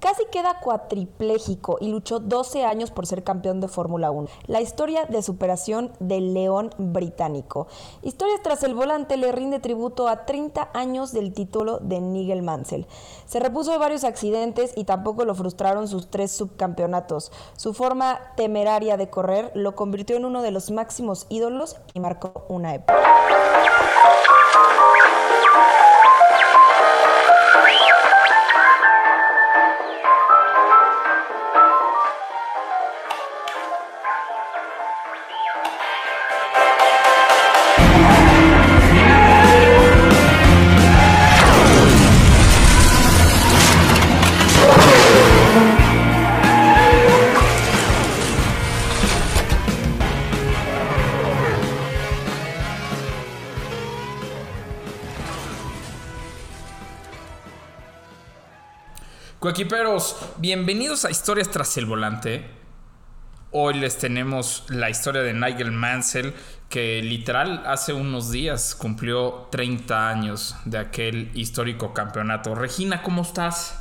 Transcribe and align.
Casi 0.00 0.24
queda 0.30 0.60
cuatripléjico 0.60 1.78
y 1.80 1.88
luchó 1.88 2.20
12 2.20 2.64
años 2.64 2.90
por 2.90 3.06
ser 3.06 3.24
campeón 3.24 3.60
de 3.60 3.68
Fórmula 3.68 4.10
1. 4.10 4.28
La 4.46 4.60
historia 4.60 5.06
de 5.06 5.22
superación 5.22 5.90
del 6.00 6.34
león 6.34 6.70
británico. 6.76 7.66
Historias 8.02 8.40
tras 8.42 8.62
el 8.62 8.74
volante 8.74 9.16
le 9.16 9.32
rinde 9.32 9.58
tributo 9.58 10.08
a 10.08 10.26
30 10.26 10.68
años 10.74 11.12
del 11.12 11.32
título 11.32 11.78
de 11.78 12.00
Nigel 12.00 12.42
Mansell. 12.42 12.86
Se 13.24 13.40
repuso 13.40 13.72
de 13.72 13.78
varios 13.78 14.04
accidentes 14.04 14.72
y 14.76 14.84
tampoco 14.84 15.24
lo 15.24 15.34
frustraron 15.34 15.88
sus 15.88 16.08
tres 16.08 16.30
subcampeonatos. 16.30 17.32
Su 17.56 17.72
forma 17.72 18.20
temeraria 18.36 18.96
de 18.96 19.08
correr 19.08 19.50
lo 19.54 19.74
convirtió 19.74 20.16
en 20.16 20.26
uno 20.26 20.42
de 20.42 20.50
los 20.50 20.70
máximos 20.70 21.26
ídolos 21.30 21.76
y 21.94 22.00
marcó 22.00 22.44
una 22.48 22.74
época. 22.74 23.35
Coequiperos, 59.46 60.16
bienvenidos 60.38 61.04
a 61.04 61.10
Historias 61.12 61.48
tras 61.48 61.76
el 61.76 61.86
volante. 61.86 62.44
Hoy 63.52 63.74
les 63.74 63.96
tenemos 63.96 64.64
la 64.70 64.90
historia 64.90 65.22
de 65.22 65.34
Nigel 65.34 65.70
Mansell, 65.70 66.34
que 66.68 67.00
literal 67.00 67.62
hace 67.64 67.92
unos 67.92 68.32
días 68.32 68.74
cumplió 68.74 69.46
30 69.52 70.08
años 70.08 70.56
de 70.64 70.78
aquel 70.78 71.30
histórico 71.34 71.94
campeonato. 71.94 72.56
Regina, 72.56 73.04
¿cómo 73.04 73.22
estás? 73.22 73.80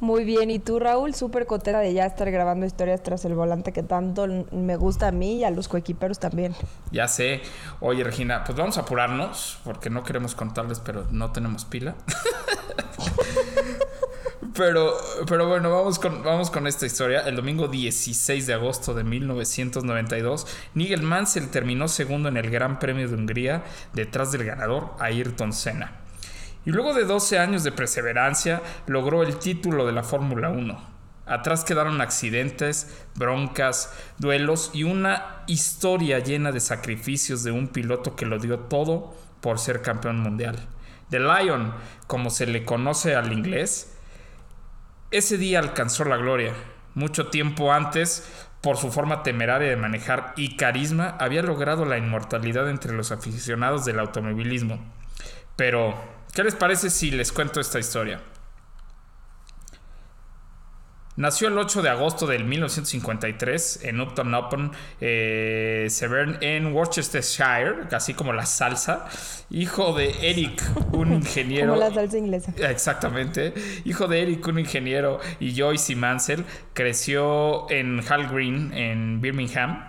Muy 0.00 0.24
bien, 0.24 0.50
y 0.50 0.58
tú 0.58 0.78
Raúl, 0.78 1.14
súper 1.14 1.46
contenta 1.46 1.80
de 1.80 1.94
ya 1.94 2.04
estar 2.04 2.30
grabando 2.30 2.66
historias 2.66 3.02
tras 3.02 3.24
el 3.24 3.34
volante 3.34 3.72
que 3.72 3.82
tanto 3.82 4.26
me 4.52 4.76
gusta 4.76 5.08
a 5.08 5.10
mí 5.10 5.36
y 5.36 5.44
a 5.44 5.50
los 5.50 5.68
coequiperos 5.68 6.18
también. 6.18 6.54
Ya 6.92 7.08
sé. 7.08 7.40
Oye 7.80 8.04
Regina, 8.04 8.44
pues 8.44 8.58
vamos 8.58 8.76
a 8.76 8.82
apurarnos 8.82 9.58
porque 9.64 9.88
no 9.88 10.04
queremos 10.04 10.34
contarles, 10.34 10.80
pero 10.80 11.06
no 11.10 11.32
tenemos 11.32 11.64
pila. 11.64 11.94
Pero, 14.56 14.96
pero 15.26 15.46
bueno, 15.46 15.70
vamos 15.70 15.98
con, 15.98 16.22
vamos 16.22 16.50
con 16.50 16.66
esta 16.66 16.86
historia. 16.86 17.20
El 17.20 17.36
domingo 17.36 17.68
16 17.68 18.46
de 18.46 18.54
agosto 18.54 18.94
de 18.94 19.04
1992, 19.04 20.46
Nigel 20.74 21.02
Mansell 21.02 21.50
terminó 21.50 21.88
segundo 21.88 22.30
en 22.30 22.38
el 22.38 22.50
Gran 22.50 22.78
Premio 22.78 23.06
de 23.06 23.14
Hungría 23.14 23.64
detrás 23.92 24.32
del 24.32 24.44
ganador 24.44 24.94
Ayrton 24.98 25.52
Senna. 25.52 25.92
Y 26.64 26.70
luego 26.70 26.94
de 26.94 27.04
12 27.04 27.38
años 27.38 27.64
de 27.64 27.72
perseverancia, 27.72 28.62
logró 28.86 29.22
el 29.22 29.38
título 29.38 29.84
de 29.84 29.92
la 29.92 30.02
Fórmula 30.02 30.48
1. 30.48 30.96
Atrás 31.26 31.64
quedaron 31.64 32.00
accidentes, 32.00 33.04
broncas, 33.14 33.92
duelos 34.18 34.70
y 34.72 34.84
una 34.84 35.42
historia 35.48 36.20
llena 36.20 36.50
de 36.50 36.60
sacrificios 36.60 37.42
de 37.42 37.50
un 37.50 37.68
piloto 37.68 38.16
que 38.16 38.26
lo 38.26 38.38
dio 38.38 38.60
todo 38.60 39.14
por 39.40 39.58
ser 39.58 39.82
campeón 39.82 40.20
mundial. 40.20 40.56
The 41.10 41.20
Lion, 41.20 41.74
como 42.06 42.30
se 42.30 42.46
le 42.46 42.64
conoce 42.64 43.14
al 43.14 43.32
inglés, 43.32 43.95
ese 45.10 45.38
día 45.38 45.58
alcanzó 45.58 46.04
la 46.04 46.16
gloria. 46.16 46.52
Mucho 46.94 47.28
tiempo 47.28 47.72
antes, 47.72 48.28
por 48.60 48.76
su 48.76 48.90
forma 48.90 49.22
temeraria 49.22 49.68
de 49.68 49.76
manejar 49.76 50.32
y 50.36 50.56
carisma, 50.56 51.16
había 51.20 51.42
logrado 51.42 51.84
la 51.84 51.98
inmortalidad 51.98 52.68
entre 52.70 52.92
los 52.92 53.12
aficionados 53.12 53.84
del 53.84 53.98
automovilismo. 53.98 54.84
Pero, 55.56 55.94
¿qué 56.34 56.42
les 56.42 56.54
parece 56.54 56.90
si 56.90 57.10
les 57.10 57.32
cuento 57.32 57.60
esta 57.60 57.78
historia? 57.78 58.20
Nació 61.16 61.48
el 61.48 61.56
8 61.56 61.80
de 61.80 61.88
agosto 61.88 62.26
del 62.26 62.44
1953 62.44 63.80
en 63.84 64.00
Upton 64.02 64.34
Upon, 64.34 64.72
eh, 65.00 65.86
Severn, 65.88 66.36
en 66.42 66.74
Worcestershire, 66.74 67.86
así 67.92 68.12
como 68.12 68.34
la 68.34 68.44
salsa. 68.44 69.06
Hijo 69.50 69.94
de 69.94 70.14
Eric, 70.30 70.62
un 70.92 71.12
ingeniero. 71.14 71.72
como 71.72 71.80
la 71.80 71.92
salsa 71.94 72.18
inglesa. 72.18 72.52
Exactamente. 72.58 73.54
Hijo 73.86 74.08
de 74.08 74.20
Eric, 74.22 74.46
un 74.46 74.58
ingeniero, 74.58 75.18
y 75.40 75.58
Joyce 75.58 75.96
Mansell. 75.96 76.44
Creció 76.74 77.70
en 77.70 78.02
Hall 78.06 78.28
Green, 78.28 78.74
en 78.74 79.20
Birmingham. 79.22 79.88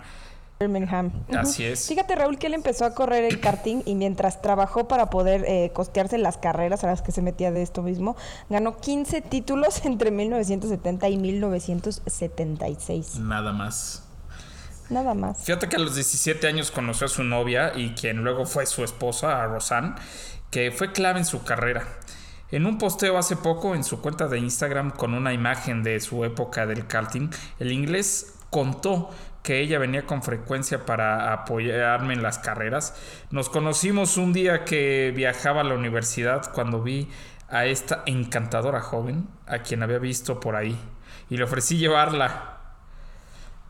Birmingham. 0.60 1.12
Así 1.36 1.64
es. 1.64 1.86
Fíjate, 1.86 2.16
Raúl, 2.16 2.38
que 2.38 2.48
él 2.48 2.54
empezó 2.54 2.84
a 2.84 2.94
correr 2.94 3.24
el 3.24 3.40
karting 3.40 3.82
y 3.84 3.94
mientras 3.94 4.42
trabajó 4.42 4.88
para 4.88 5.08
poder 5.08 5.44
eh, 5.46 5.70
costearse 5.72 6.18
las 6.18 6.36
carreras 6.36 6.82
a 6.82 6.88
las 6.88 7.00
que 7.00 7.12
se 7.12 7.22
metía 7.22 7.52
de 7.52 7.62
esto 7.62 7.82
mismo, 7.82 8.16
ganó 8.50 8.78
15 8.78 9.20
títulos 9.22 9.84
entre 9.88 10.10
1970 10.10 11.08
y 11.08 11.16
1976. 11.16 13.20
Nada 13.20 13.52
más. 13.52 14.02
Nada 14.90 15.14
más. 15.14 15.44
Fíjate 15.44 15.68
que 15.68 15.76
a 15.76 15.80
los 15.80 15.94
17 15.94 16.46
años 16.46 16.70
conoció 16.70 17.06
a 17.06 17.08
su 17.08 17.22
novia 17.22 17.72
y 17.76 17.90
quien 17.90 18.24
luego 18.24 18.46
fue 18.46 18.64
su 18.66 18.82
esposa, 18.82 19.42
a 19.42 19.46
Rosanne, 19.46 19.94
que 20.50 20.72
fue 20.72 20.92
clave 20.92 21.20
en 21.20 21.26
su 21.26 21.44
carrera. 21.44 21.86
En 22.50 22.64
un 22.64 22.78
posteo 22.78 23.18
hace 23.18 23.36
poco 23.36 23.74
en 23.74 23.84
su 23.84 24.00
cuenta 24.00 24.26
de 24.26 24.38
Instagram 24.38 24.92
con 24.92 25.12
una 25.12 25.34
imagen 25.34 25.82
de 25.82 26.00
su 26.00 26.24
época 26.24 26.66
del 26.66 26.86
karting, 26.86 27.28
el 27.58 27.72
inglés 27.72 28.32
contó 28.48 29.10
que 29.42 29.60
ella 29.60 29.78
venía 29.78 30.06
con 30.06 30.22
frecuencia 30.22 30.84
para 30.84 31.32
apoyarme 31.32 32.14
en 32.14 32.22
las 32.22 32.38
carreras. 32.38 32.94
Nos 33.30 33.48
conocimos 33.48 34.16
un 34.16 34.32
día 34.32 34.64
que 34.64 35.12
viajaba 35.14 35.62
a 35.62 35.64
la 35.64 35.74
universidad 35.74 36.52
cuando 36.52 36.82
vi 36.82 37.08
a 37.48 37.66
esta 37.66 38.02
encantadora 38.06 38.80
joven, 38.80 39.28
a 39.46 39.60
quien 39.60 39.82
había 39.82 39.98
visto 39.98 40.38
por 40.40 40.56
ahí, 40.56 40.78
y 41.30 41.36
le 41.36 41.44
ofrecí 41.44 41.78
llevarla. 41.78 42.58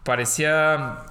Parecía 0.02 1.04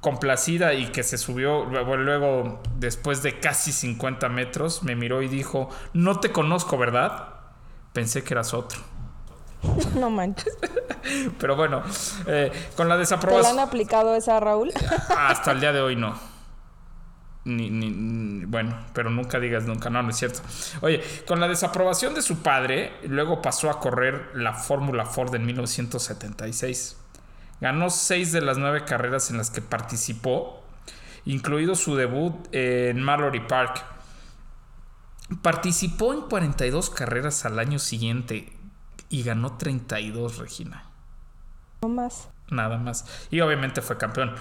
complacida 0.00 0.74
y 0.74 0.86
que 0.86 1.02
se 1.02 1.18
subió 1.18 1.64
luego, 1.64 2.62
después 2.76 3.22
de 3.22 3.40
casi 3.40 3.72
50 3.72 4.28
metros, 4.28 4.82
me 4.82 4.94
miró 4.94 5.22
y 5.22 5.28
dijo, 5.28 5.68
no 5.92 6.20
te 6.20 6.30
conozco, 6.30 6.78
¿verdad? 6.78 7.28
Pensé 7.92 8.22
que 8.22 8.34
eras 8.34 8.54
otro. 8.54 8.80
No 9.96 10.08
manches. 10.08 10.56
Pero 11.38 11.56
bueno, 11.56 11.82
eh, 12.26 12.52
con 12.76 12.88
la 12.88 12.96
desaprobación. 12.96 13.52
¿Te 13.52 13.56
la 13.56 13.62
han 13.62 13.68
aplicado 13.68 14.14
esa, 14.14 14.40
Raúl? 14.40 14.72
Hasta 15.16 15.52
el 15.52 15.60
día 15.60 15.72
de 15.72 15.80
hoy 15.80 15.96
no. 15.96 16.18
Ni, 17.44 17.70
ni, 17.70 18.44
bueno, 18.44 18.76
pero 18.92 19.08
nunca 19.08 19.40
digas 19.40 19.64
nunca, 19.64 19.88
no, 19.88 20.02
no 20.02 20.10
es 20.10 20.16
cierto. 20.16 20.40
Oye, 20.82 21.02
con 21.26 21.40
la 21.40 21.48
desaprobación 21.48 22.12
de 22.12 22.20
su 22.20 22.42
padre, 22.42 22.92
luego 23.04 23.40
pasó 23.40 23.70
a 23.70 23.80
correr 23.80 24.32
la 24.34 24.52
Fórmula 24.52 25.06
Ford 25.06 25.34
en 25.34 25.46
1976. 25.46 26.98
Ganó 27.60 27.88
seis 27.88 28.32
de 28.32 28.42
las 28.42 28.58
nueve 28.58 28.84
carreras 28.84 29.30
en 29.30 29.38
las 29.38 29.50
que 29.50 29.62
participó, 29.62 30.62
incluido 31.24 31.74
su 31.74 31.96
debut 31.96 32.34
en 32.52 33.00
Mallory 33.02 33.40
Park. 33.40 33.82
Participó 35.40 36.12
en 36.12 36.22
42 36.22 36.90
carreras 36.90 37.46
al 37.46 37.58
año 37.58 37.78
siguiente 37.78 38.52
y 39.08 39.22
ganó 39.22 39.56
32, 39.56 40.36
Regina. 40.38 40.87
Más. 41.86 42.28
Nada 42.50 42.78
más. 42.78 43.04
Y 43.30 43.40
obviamente 43.40 43.82
fue 43.82 43.98
campeón. 43.98 44.34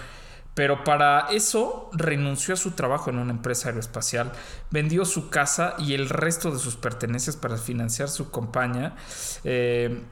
Pero 0.53 0.83
para 0.83 1.27
eso 1.29 1.91
renunció 1.93 2.55
a 2.55 2.57
su 2.57 2.71
trabajo 2.71 3.11
en 3.11 3.19
una 3.19 3.31
empresa 3.31 3.69
aeroespacial, 3.69 4.31
vendió 4.71 5.05
su 5.05 5.29
casa 5.29 5.75
y 5.77 5.93
el 5.93 6.09
resto 6.09 6.49
de 6.49 6.57
sus 6.57 6.75
pertenencias 6.75 7.35
para 7.35 7.57
financiar 7.57 8.09
su 8.09 8.31
compañía. 8.31 8.95
Eh, 9.43 10.03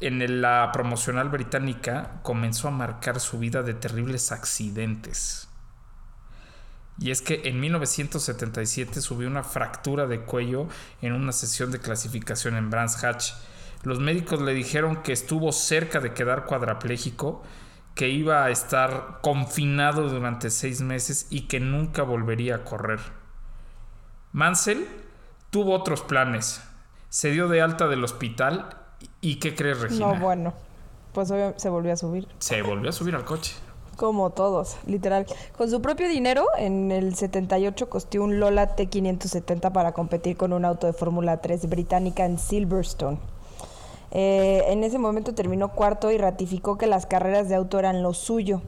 en 0.00 0.42
la 0.42 0.70
promocional 0.74 1.30
británica 1.30 2.20
comenzó 2.22 2.68
a 2.68 2.72
marcar 2.72 3.18
su 3.18 3.38
vida 3.38 3.62
de 3.62 3.72
terribles 3.72 4.30
accidentes. 4.30 5.48
Y 6.98 7.10
es 7.10 7.22
que 7.22 7.42
en 7.46 7.58
1977 7.60 9.00
subió 9.00 9.26
una 9.26 9.42
fractura 9.42 10.06
de 10.06 10.20
cuello 10.20 10.68
en 11.00 11.14
una 11.14 11.32
sesión 11.32 11.72
de 11.72 11.80
clasificación 11.80 12.56
en 12.56 12.68
Brands 12.68 13.02
Hatch 13.02 13.32
los 13.84 14.00
médicos 14.00 14.40
le 14.40 14.54
dijeron 14.54 15.02
que 15.02 15.12
estuvo 15.12 15.52
cerca 15.52 16.00
de 16.00 16.12
quedar 16.12 16.46
cuadraplégico, 16.46 17.42
que 17.94 18.08
iba 18.08 18.44
a 18.44 18.50
estar 18.50 19.18
confinado 19.22 20.08
durante 20.08 20.50
seis 20.50 20.80
meses 20.80 21.26
y 21.30 21.42
que 21.42 21.60
nunca 21.60 22.02
volvería 22.02 22.56
a 22.56 22.64
correr. 22.64 23.00
Mansell 24.32 24.86
tuvo 25.50 25.74
otros 25.74 26.02
planes. 26.02 26.62
Se 27.08 27.30
dio 27.30 27.46
de 27.48 27.60
alta 27.60 27.86
del 27.86 28.02
hospital 28.02 28.76
y 29.20 29.38
¿qué 29.38 29.54
crees, 29.54 29.80
Regina? 29.80 30.14
No, 30.14 30.16
bueno, 30.18 30.54
pues 31.12 31.32
se 31.56 31.68
volvió 31.68 31.92
a 31.92 31.96
subir. 31.96 32.26
Se 32.38 32.62
volvió 32.62 32.90
a 32.90 32.92
subir 32.92 33.14
al 33.14 33.24
coche. 33.24 33.54
Como 33.96 34.30
todos, 34.30 34.76
literal. 34.86 35.26
Con 35.56 35.70
su 35.70 35.80
propio 35.80 36.08
dinero, 36.08 36.46
en 36.58 36.90
el 36.90 37.14
78 37.14 37.88
costó 37.88 38.24
un 38.24 38.40
Lola 38.40 38.74
T570 38.74 39.70
para 39.70 39.92
competir 39.92 40.36
con 40.36 40.52
un 40.52 40.64
auto 40.64 40.88
de 40.88 40.92
Fórmula 40.92 41.40
3 41.40 41.68
británica 41.68 42.24
en 42.24 42.38
Silverstone. 42.38 43.18
Eh, 44.10 44.64
en 44.68 44.84
ese 44.84 44.98
momento 44.98 45.34
terminó 45.34 45.72
cuarto 45.72 46.10
y 46.10 46.18
ratificó 46.18 46.78
que 46.78 46.86
las 46.86 47.06
carreras 47.06 47.48
de 47.48 47.56
auto 47.56 47.78
eran 47.78 48.02
lo 48.02 48.14
suyo. 48.14 48.62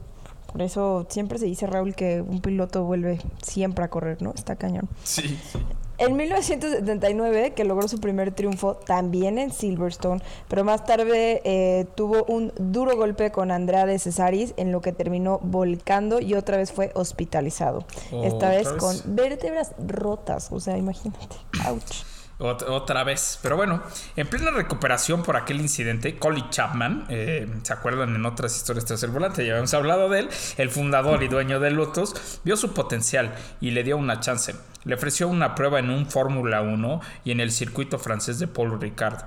Por 0.51 0.61
eso 0.61 1.05
siempre 1.09 1.37
se 1.39 1.45
dice, 1.45 1.67
Raúl, 1.67 1.93
que 1.93 2.21
un 2.21 2.41
piloto 2.41 2.83
vuelve 2.83 3.19
siempre 3.41 3.85
a 3.85 3.89
correr, 3.89 4.21
¿no? 4.21 4.31
Está 4.31 4.55
cañón. 4.55 4.87
Sí, 5.03 5.37
sí. 5.51 5.59
En 5.99 6.15
1979, 6.15 7.53
que 7.53 7.63
logró 7.63 7.87
su 7.87 7.99
primer 7.99 8.31
triunfo 8.31 8.75
también 8.75 9.39
en 9.39 9.51
Silverstone, 9.51 10.21
pero 10.47 10.63
más 10.63 10.85
tarde 10.85 11.41
eh, 11.43 11.87
tuvo 11.95 12.23
un 12.25 12.53
duro 12.59 12.95
golpe 12.95 13.31
con 13.31 13.49
Andrade 13.49 13.97
Cesaris, 13.97 14.53
en 14.57 14.71
lo 14.71 14.81
que 14.81 14.91
terminó 14.91 15.39
volcando 15.41 16.19
y 16.19 16.35
otra 16.35 16.57
vez 16.57 16.71
fue 16.71 16.91
hospitalizado. 16.93 17.85
Esta 18.11 18.49
vez 18.49 18.69
con 18.73 18.95
vértebras 19.05 19.71
rotas, 19.79 20.49
o 20.51 20.59
sea, 20.59 20.77
imagínate. 20.77 21.35
Ouch. 21.67 22.05
Otra 22.39 23.03
vez. 23.03 23.39
Pero 23.41 23.55
bueno, 23.55 23.81
en 24.15 24.27
plena 24.27 24.51
recuperación 24.51 25.23
por 25.23 25.35
aquel 25.35 25.59
incidente, 25.59 26.19
Collie 26.19 26.45
Chapman, 26.51 27.07
eh, 27.09 27.47
¿se 27.63 27.73
acuerdan 27.73 28.15
en 28.15 28.25
otras 28.27 28.55
historias 28.55 28.85
tras 28.85 29.01
el 29.01 29.09
volante? 29.09 29.43
Ya 29.43 29.53
habíamos 29.53 29.73
hablado 29.73 30.07
de 30.09 30.19
él, 30.19 30.29
el 30.57 30.69
fundador 30.69 31.23
y 31.23 31.29
dueño 31.29 31.59
de 31.59 31.71
Lotus, 31.71 32.39
vio 32.43 32.55
su 32.55 32.73
potencial 32.73 33.33
y 33.59 33.71
le 33.71 33.83
dio 33.83 33.97
una 33.97 34.19
chance. 34.19 34.55
Le 34.83 34.93
ofreció 34.93 35.27
una 35.27 35.55
prueba 35.55 35.79
en 35.79 35.89
un 35.89 36.05
Fórmula 36.05 36.61
1 36.61 37.01
y 37.23 37.31
en 37.31 37.39
el 37.39 37.51
circuito 37.51 37.97
francés 37.97 38.37
de 38.37 38.47
Paul 38.47 38.79
Ricard. 38.79 39.23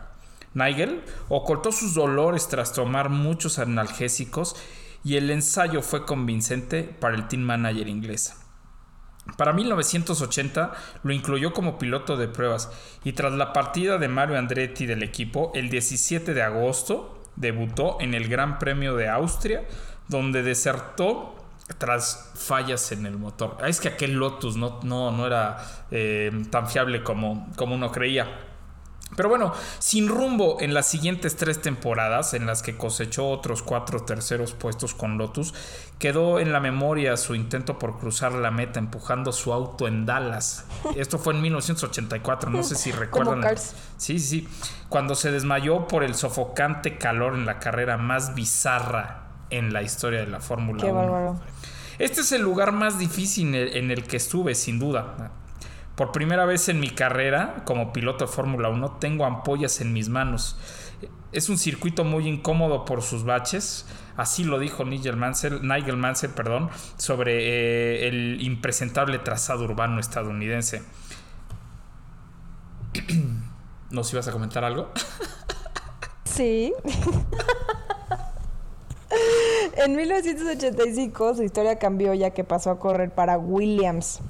Nigel 0.55 1.03
ocultó 1.29 1.73
sus 1.73 1.95
dolores 1.95 2.47
tras 2.49 2.73
tomar 2.73 3.09
muchos 3.09 3.59
analgésicos 3.59 4.55
y 5.03 5.17
el 5.17 5.31
ensayo 5.31 5.83
fue 5.83 6.05
convincente 6.05 6.85
para 6.85 7.17
el 7.17 7.27
team 7.27 7.43
manager 7.43 7.89
inglés. 7.89 8.37
Para 9.37 9.53
1980 9.53 10.73
lo 11.03 11.13
incluyó 11.13 11.53
como 11.53 11.79
piloto 11.79 12.17
de 12.17 12.29
pruebas 12.29 12.71
y 13.05 13.13
tras 13.13 13.33
la 13.33 13.53
partida 13.53 13.99
de 13.99 14.09
Mario 14.09 14.39
Andretti 14.39 14.87
del 14.87 15.03
equipo, 15.03 15.53
el 15.55 15.71
17 15.71 16.35
de 16.35 16.43
agosto 16.43 17.23
debutó 17.37 17.99
en 18.01 18.15
el 18.15 18.29
Gran 18.29 18.59
Premio 18.59 18.95
de 18.97 19.09
Austria, 19.09 19.65
donde 20.09 20.43
desertó 20.43 21.37
tras 21.79 22.33
fallas 22.35 22.93
en 22.93 23.07
el 23.07 23.17
motor. 23.17 23.57
Ah, 23.63 23.69
es 23.69 23.81
que 23.81 23.89
aquel 23.89 24.15
Lotus 24.15 24.57
no, 24.57 24.81
no, 24.83 25.13
no 25.13 25.27
era 25.27 25.59
eh, 25.91 26.31
tan 26.51 26.69
fiable 26.69 27.03
como, 27.03 27.49
como 27.57 27.75
uno 27.75 27.91
creía. 27.93 28.50
Pero 29.17 29.29
bueno, 29.29 29.53
sin 29.79 30.09
rumbo 30.09 30.59
en 30.61 30.73
las 30.73 30.87
siguientes 30.87 31.37
tres 31.37 31.61
temporadas, 31.61 32.33
en 32.35 32.47
las 32.47 32.63
que 32.63 32.77
cosechó 32.77 33.29
otros 33.29 33.63
cuatro 33.63 34.05
terceros 34.05 34.53
puestos 34.53 34.95
con 34.95 35.19
Lotus, 35.19 35.53
quedó 35.99 36.39
en 36.39 36.53
la 36.53 36.61
memoria 36.61 37.17
su 37.17 37.35
intento 37.35 37.79
por 37.79 37.99
cruzar 37.99 38.33
la 38.33 38.51
meta 38.51 38.79
empujando 38.79 39.33
su 39.33 39.53
auto 39.53 39.89
en 39.89 40.07
Dallas. 40.07 40.65
Esto 40.97 41.19
fue 41.19 41.35
en 41.35 41.43
1984, 41.43 42.51
no 42.51 42.63
sé 42.63 42.77
si 42.77 42.93
recuerdan. 42.93 43.45
Sí, 43.97 44.19
sí, 44.19 44.49
cuando 44.89 45.15
se 45.15 45.31
desmayó 45.31 45.89
por 45.89 46.05
el 46.05 46.15
sofocante 46.15 46.97
calor 46.97 47.35
en 47.35 47.47
la 47.47 47.59
carrera 47.59 47.97
más 47.97 48.35
bizarra 48.35 49.25
en 49.51 49.73
la 49.73 49.83
historia 49.83 50.21
de 50.21 50.29
la 50.29 50.41
Fórmula 50.41 50.85
1. 50.85 51.41
Este 51.99 52.23
es 52.23 52.33
el 52.33 52.41
lugar 52.41 52.73
más 52.73 52.99
difícil 52.99 53.55
en 53.55 53.91
el 53.91 54.05
que 54.05 54.17
estuve, 54.17 54.55
sin 54.55 54.79
duda. 54.79 55.33
Por 56.01 56.13
primera 56.13 56.47
vez 56.47 56.71
en 56.71 56.81
mi 56.81 56.89
carrera 56.89 57.57
como 57.67 57.93
piloto 57.93 58.25
de 58.25 58.33
Fórmula 58.33 58.71
1 58.71 58.93
tengo 58.93 59.27
ampollas 59.27 59.83
en 59.83 59.93
mis 59.93 60.09
manos. 60.09 60.57
Es 61.31 61.51
un 61.51 61.59
circuito 61.59 62.05
muy 62.05 62.27
incómodo 62.27 62.87
por 62.87 63.03
sus 63.03 63.25
baches. 63.25 63.85
Así 64.17 64.45
lo 64.45 64.59
dijo 64.59 64.87
Nigel 64.87 65.17
Mansell, 65.17 65.61
Nigel 65.61 65.99
Mansell 65.99 66.31
perdón, 66.31 66.71
sobre 66.97 67.35
eh, 67.35 68.09
el 68.09 68.41
impresentable 68.41 69.19
trazado 69.19 69.65
urbano 69.65 70.01
estadounidense. 70.01 70.83
¿Nos 73.91 74.11
ibas 74.15 74.27
a 74.27 74.33
comentar 74.33 74.65
algo? 74.65 74.89
Sí. 76.25 76.73
en 79.77 79.97
1985 79.97 81.35
su 81.35 81.43
historia 81.43 81.79
cambió 81.79 82.15
ya 82.15 82.31
que 82.31 82.45
pasó 82.45 82.71
a 82.71 82.79
correr 82.79 83.13
para 83.13 83.37
Williams 83.37 84.21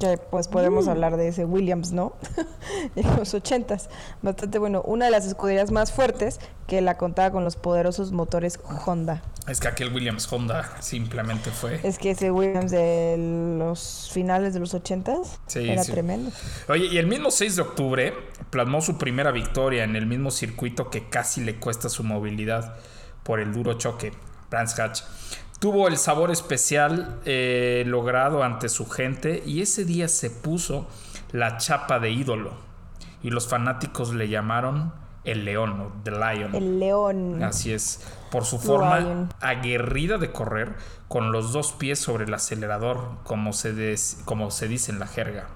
que 0.00 0.16
pues 0.16 0.48
podemos 0.48 0.86
mm. 0.86 0.88
hablar 0.88 1.16
de 1.16 1.28
ese 1.28 1.44
Williams, 1.44 1.92
¿no? 1.92 2.16
en 2.96 3.16
los 3.16 3.34
ochentas. 3.34 3.88
Bastante 4.22 4.58
bueno. 4.58 4.82
Una 4.82 5.04
de 5.04 5.10
las 5.10 5.26
escuderías 5.26 5.70
más 5.70 5.92
fuertes 5.92 6.40
que 6.66 6.80
la 6.80 6.96
contaba 6.96 7.30
con 7.30 7.44
los 7.44 7.56
poderosos 7.56 8.10
motores 8.10 8.58
Honda. 8.86 9.22
Es 9.46 9.60
que 9.60 9.68
aquel 9.68 9.92
Williams 9.92 10.30
Honda 10.32 10.68
simplemente 10.80 11.50
fue. 11.50 11.80
Es 11.82 11.98
que 11.98 12.12
ese 12.12 12.30
Williams 12.30 12.70
de 12.70 13.16
los 13.58 14.10
finales 14.12 14.54
de 14.54 14.60
los 14.60 14.72
ochentas 14.74 15.38
era 15.54 15.84
tremendo. 15.84 16.30
Oye, 16.68 16.86
y 16.86 16.98
el 16.98 17.06
mismo 17.06 17.30
6 17.30 17.56
de 17.56 17.62
octubre 17.62 18.14
plasmó 18.48 18.80
su 18.80 18.96
primera 18.96 19.30
victoria 19.32 19.84
en 19.84 19.96
el 19.96 20.06
mismo 20.06 20.30
circuito 20.30 20.90
que 20.90 21.08
casi 21.08 21.42
le 21.42 21.56
cuesta 21.56 21.88
su 21.88 22.04
movilidad 22.04 22.76
por 23.22 23.40
el 23.40 23.52
duro 23.52 23.74
choque. 23.74 24.12
Brands 24.50 24.78
Hatch 24.78 25.02
tuvo 25.60 25.86
el 25.88 25.98
sabor 25.98 26.32
especial 26.32 27.20
eh, 27.24 27.84
logrado 27.86 28.42
ante 28.42 28.68
su 28.68 28.88
gente 28.88 29.42
y 29.46 29.60
ese 29.60 29.84
día 29.84 30.08
se 30.08 30.30
puso 30.30 30.88
la 31.32 31.58
chapa 31.58 32.00
de 32.00 32.10
ídolo 32.10 32.54
y 33.22 33.30
los 33.30 33.46
fanáticos 33.46 34.14
le 34.14 34.28
llamaron 34.28 34.92
el 35.24 35.44
león 35.44 35.80
o 35.80 35.92
the 36.02 36.10
lion. 36.10 36.54
El 36.54 36.80
león. 36.80 37.42
Así 37.44 37.72
es, 37.72 38.00
por 38.30 38.46
su 38.46 38.58
forma 38.58 39.28
aguerrida 39.40 40.16
de 40.16 40.32
correr 40.32 40.74
con 41.08 41.30
los 41.30 41.52
dos 41.52 41.72
pies 41.72 41.98
sobre 41.98 42.24
el 42.24 42.32
acelerador, 42.32 43.18
como 43.22 43.52
se, 43.52 43.94
como 44.24 44.50
se 44.50 44.66
dice 44.66 44.92
en 44.92 44.98
la 44.98 45.06
jerga. 45.06 45.48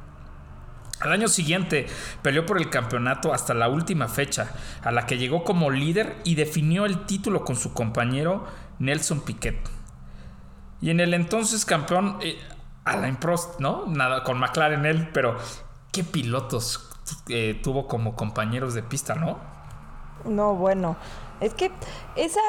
Al 1.01 1.13
año 1.13 1.29
siguiente 1.29 1.87
peleó 2.23 2.45
por 2.45 2.59
el 2.59 2.71
campeonato 2.71 3.33
hasta 3.33 3.55
la 3.55 3.69
última 3.69 4.09
fecha, 4.09 4.53
a 4.83 4.93
la 4.93 5.07
que 5.07 5.17
llegó 5.17 5.45
como 5.45 5.71
líder 5.71 6.17
y 6.25 6.35
definió 6.35 6.85
el 6.85 7.07
título 7.07 7.45
con 7.45 7.57
su 7.57 7.73
compañero 7.73 8.45
Nelson 8.79 9.21
Piquet. 9.21 9.74
Y 10.81 10.91
en 10.91 11.01
el 11.01 11.15
entonces 11.15 11.65
campeón, 11.65 12.19
eh, 12.23 12.37
Alain 12.85 13.17
Prost, 13.17 13.61
¿no? 13.61 13.87
Nada, 13.87 14.23
con 14.25 14.39
McLaren 14.39 14.85
él, 14.87 15.09
pero 15.13 15.37
¿qué 15.93 16.05
pilotos 16.05 16.91
eh, 17.29 17.61
tuvo 17.63 17.87
como 17.87 18.17
compañeros 18.17 18.75
de 18.75 18.83
pista, 18.83 19.15
no? 19.15 19.39
No, 20.25 20.55
bueno, 20.55 20.97
es 21.41 21.55
que 21.55 21.71
esa 22.17 22.41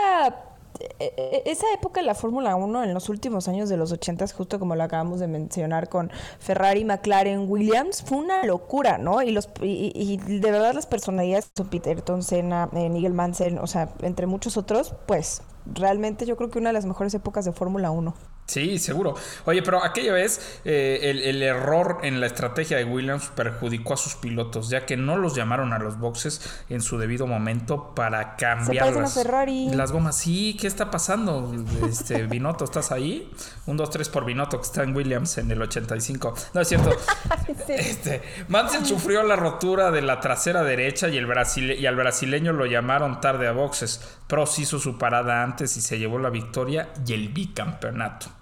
e, 0.99 1.13
e, 1.17 1.51
esa 1.51 1.65
época 1.73 2.01
de 2.01 2.05
la 2.05 2.15
Fórmula 2.15 2.55
1 2.55 2.83
en 2.83 2.93
los 2.93 3.09
últimos 3.09 3.47
años 3.47 3.69
de 3.69 3.77
los 3.77 3.91
80, 3.91 4.25
custo 4.35 4.59
como 4.59 4.75
lo 4.75 4.83
acabamos 4.83 5.19
de 5.19 5.27
mencionar 5.27 5.89
con 5.89 6.11
Ferrari, 6.39 6.83
McLaren, 6.83 7.49
Williams, 7.49 8.03
fue 8.03 8.17
una 8.17 8.43
locura, 8.43 8.97
¿no? 8.97 9.21
Y 9.21 9.31
los 9.31 9.49
y, 9.61 10.17
de 10.17 10.51
verdad 10.51 10.73
las 10.73 10.85
personalidades, 10.85 11.51
Peter 11.69 12.03
Senna, 12.21 12.69
eh, 12.73 12.89
Nigel 12.89 13.13
Mansell, 13.13 13.57
o 13.59 13.67
sea, 13.67 13.89
entre 14.01 14.27
muchos 14.27 14.57
otros, 14.57 14.93
pues 15.07 15.41
realmente 15.73 16.25
yo 16.25 16.35
creo 16.37 16.49
que 16.49 16.59
una 16.59 16.69
de 16.69 16.73
las 16.73 16.85
mejores 16.85 17.13
épocas 17.13 17.45
de 17.45 17.51
Fórmula 17.51 17.91
1. 17.91 18.13
Sí, 18.47 18.77
seguro. 18.77 19.15
Oye, 19.45 19.63
pero 19.63 19.83
aquella 19.83 20.13
vez 20.13 20.59
eh, 20.65 20.99
el, 21.25 21.41
error 21.41 21.99
en 22.03 22.21
la 22.21 22.27
estrategia 22.27 22.77
de 22.77 22.85
Williams 22.85 23.31
perjudicó 23.35 23.95
a 23.95 23.97
sus 23.97 24.15
pilotos, 24.15 24.69
ya 24.69 24.85
que 24.85 24.97
no 24.97 25.17
los 25.17 25.35
llamaron 25.35 25.73
a 25.73 25.79
los 25.79 25.97
boxes 25.97 26.63
en 26.69 26.81
su 26.81 26.99
debido 26.99 27.25
momento 27.25 27.95
para 27.95 28.35
cambiar 28.35 28.93
las, 28.93 29.15
las, 29.15 29.91
gomas. 29.91 30.17
Sí, 30.17 30.55
¿qué 30.59 30.67
está 30.67 30.91
pasando? 30.91 31.51
Este, 31.89 32.23
Binotto, 32.27 32.65
¿estás 32.65 32.91
ahí? 32.91 33.31
Un, 33.65 33.77
dos, 33.77 33.89
tres 33.89 34.09
por 34.09 34.25
Binotto, 34.25 34.59
que 34.59 34.65
está 34.67 34.83
en 34.83 34.95
Williams 34.95 35.39
en 35.39 35.49
el 35.49 35.61
85. 35.63 36.35
No 36.53 36.61
es 36.61 36.67
cierto. 36.67 36.91
este, 37.67 38.21
Mansell 38.47 38.85
sufrió 38.85 39.23
la 39.23 39.35
rotura 39.35 39.89
de 39.89 40.03
la 40.03 40.19
trasera 40.19 40.63
derecha 40.63 41.07
y, 41.09 41.17
el 41.17 41.27
y 41.79 41.85
al 41.87 41.95
brasileño 41.95 42.53
lo 42.53 42.67
llamaron 42.67 43.19
tarde 43.21 43.47
a 43.47 43.53
boxes. 43.53 44.19
Prost 44.27 44.59
hizo 44.59 44.77
su 44.77 44.99
parada 44.99 45.41
antes 45.41 45.75
y 45.77 45.81
se 45.81 45.97
llevó 45.97 46.19
la 46.19 46.29
victoria 46.29 46.89
y 47.07 47.13
el 47.13 47.29
bicampeonato. 47.29 48.34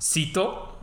Cito. 0.00 0.78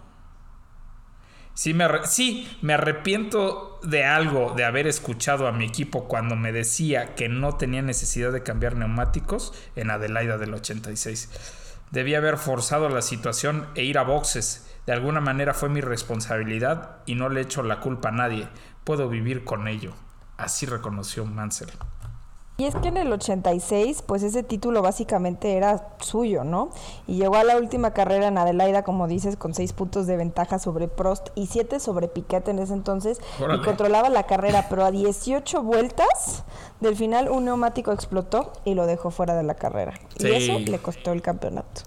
Sí 1.53 1.73
me, 1.73 1.87
sí, 2.05 2.57
me 2.61 2.73
arrepiento 2.73 3.79
de 3.83 4.05
algo 4.05 4.53
de 4.55 4.63
haber 4.63 4.87
escuchado 4.87 5.47
a 5.47 5.51
mi 5.51 5.65
equipo 5.65 6.07
cuando 6.07 6.35
me 6.35 6.51
decía 6.51 7.15
que 7.15 7.29
no 7.29 7.57
tenía 7.57 7.81
necesidad 7.81 8.31
de 8.31 8.43
cambiar 8.43 8.75
neumáticos 8.75 9.53
en 9.75 9.91
Adelaida 9.91 10.37
del 10.37 10.53
86. 10.53 11.29
Debía 11.91 12.19
haber 12.19 12.37
forzado 12.37 12.87
la 12.89 13.01
situación 13.01 13.67
e 13.75 13.83
ir 13.83 13.97
a 13.97 14.03
boxes. 14.03 14.67
De 14.85 14.93
alguna 14.93 15.19
manera 15.19 15.53
fue 15.53 15.67
mi 15.69 15.81
responsabilidad 15.81 16.99
y 17.05 17.15
no 17.15 17.29
le 17.29 17.41
echo 17.41 17.63
la 17.63 17.81
culpa 17.81 18.09
a 18.09 18.13
nadie. 18.13 18.47
Puedo 18.85 19.09
vivir 19.09 19.43
con 19.43 19.67
ello. 19.67 19.93
Así 20.37 20.65
reconoció 20.65 21.25
Mansell. 21.25 21.69
Y 22.61 22.65
es 22.65 22.75
que 22.75 22.89
en 22.89 22.97
el 22.97 23.11
86, 23.11 24.03
pues 24.05 24.21
ese 24.21 24.43
título 24.43 24.83
básicamente 24.83 25.57
era 25.57 25.95
suyo, 25.99 26.43
¿no? 26.43 26.69
Y 27.07 27.15
llegó 27.15 27.37
a 27.37 27.43
la 27.43 27.57
última 27.57 27.91
carrera 27.91 28.27
en 28.27 28.37
Adelaida, 28.37 28.83
como 28.83 29.07
dices, 29.07 29.35
con 29.35 29.55
seis 29.55 29.73
puntos 29.73 30.05
de 30.05 30.15
ventaja 30.15 30.59
sobre 30.59 30.87
Prost 30.87 31.29
y 31.33 31.47
siete 31.47 31.79
sobre 31.79 32.07
Piquet 32.07 32.47
en 32.49 32.59
ese 32.59 32.73
entonces. 32.73 33.19
Y 33.39 33.61
controlaba 33.63 34.09
la 34.09 34.27
carrera, 34.27 34.67
pero 34.69 34.85
a 34.85 34.91
18 34.91 35.63
vueltas 35.63 36.43
del 36.81 36.95
final 36.95 37.29
un 37.29 37.45
neumático 37.45 37.93
explotó 37.93 38.53
y 38.63 38.75
lo 38.75 38.85
dejó 38.85 39.09
fuera 39.09 39.33
de 39.35 39.41
la 39.41 39.55
carrera. 39.55 39.95
Y 40.19 40.27
eso 40.27 40.59
le 40.59 40.77
costó 40.77 41.13
el 41.13 41.23
campeonato. 41.23 41.81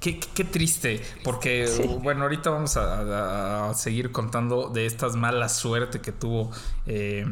Qué, 0.00 0.44
triste, 0.44 1.02
porque 1.22 1.68
bueno, 2.02 2.22
ahorita 2.22 2.50
vamos 2.50 2.76
a, 2.76 3.72
seguir 3.74 4.10
contando 4.10 4.70
de 4.70 4.86
estas 4.86 5.14
malas 5.14 5.54
suerte 5.56 6.00
que 6.00 6.10
tuvo. 6.10 6.50
Eh, 6.84 7.26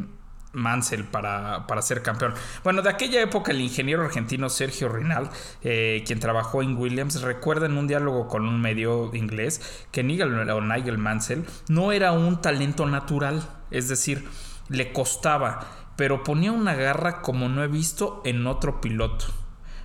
Mansell 0.53 1.05
para, 1.05 1.83
ser 1.83 2.03
campeón. 2.03 2.35
Bueno, 2.63 2.83
de 2.83 2.91
aquella 2.91 3.21
época 3.21 3.53
el 3.53 3.61
ingeniero 3.61 4.05
argentino 4.05 4.49
Sergio 4.49 4.89
Rinal, 4.89 5.31
eh, 5.63 6.03
quien 6.07 6.21
trabajó 6.21 6.63
en 6.63 6.77
Williams, 6.77 7.23
recuerda 7.23 7.67
en 7.67 7.77
un 7.77 7.87
diálogo 7.87 8.29
con 8.29 8.47
un 8.47 8.61
medio 8.61 9.15
inglés 9.15 9.87
que 9.91 10.03
Nigel 10.03 10.51
o 10.51 10.61
Nigel 10.61 10.99
Mansell 10.99 11.45
no 11.69 11.93
era 11.93 12.13
un 12.13 12.41
talento 12.41 12.87
natural, 12.87 13.49
es 13.71 13.89
decir, 13.89 14.29
le 14.69 14.93
costaba, 14.93 15.67
pero 15.97 16.23
ponía 16.23 16.53
una 16.53 16.75
garra 16.75 17.23
como 17.23 17.49
no 17.49 17.63
he 17.63 17.69
visto 17.69 18.23
en 18.25 18.47
otro 18.47 18.81
piloto. 18.81 19.27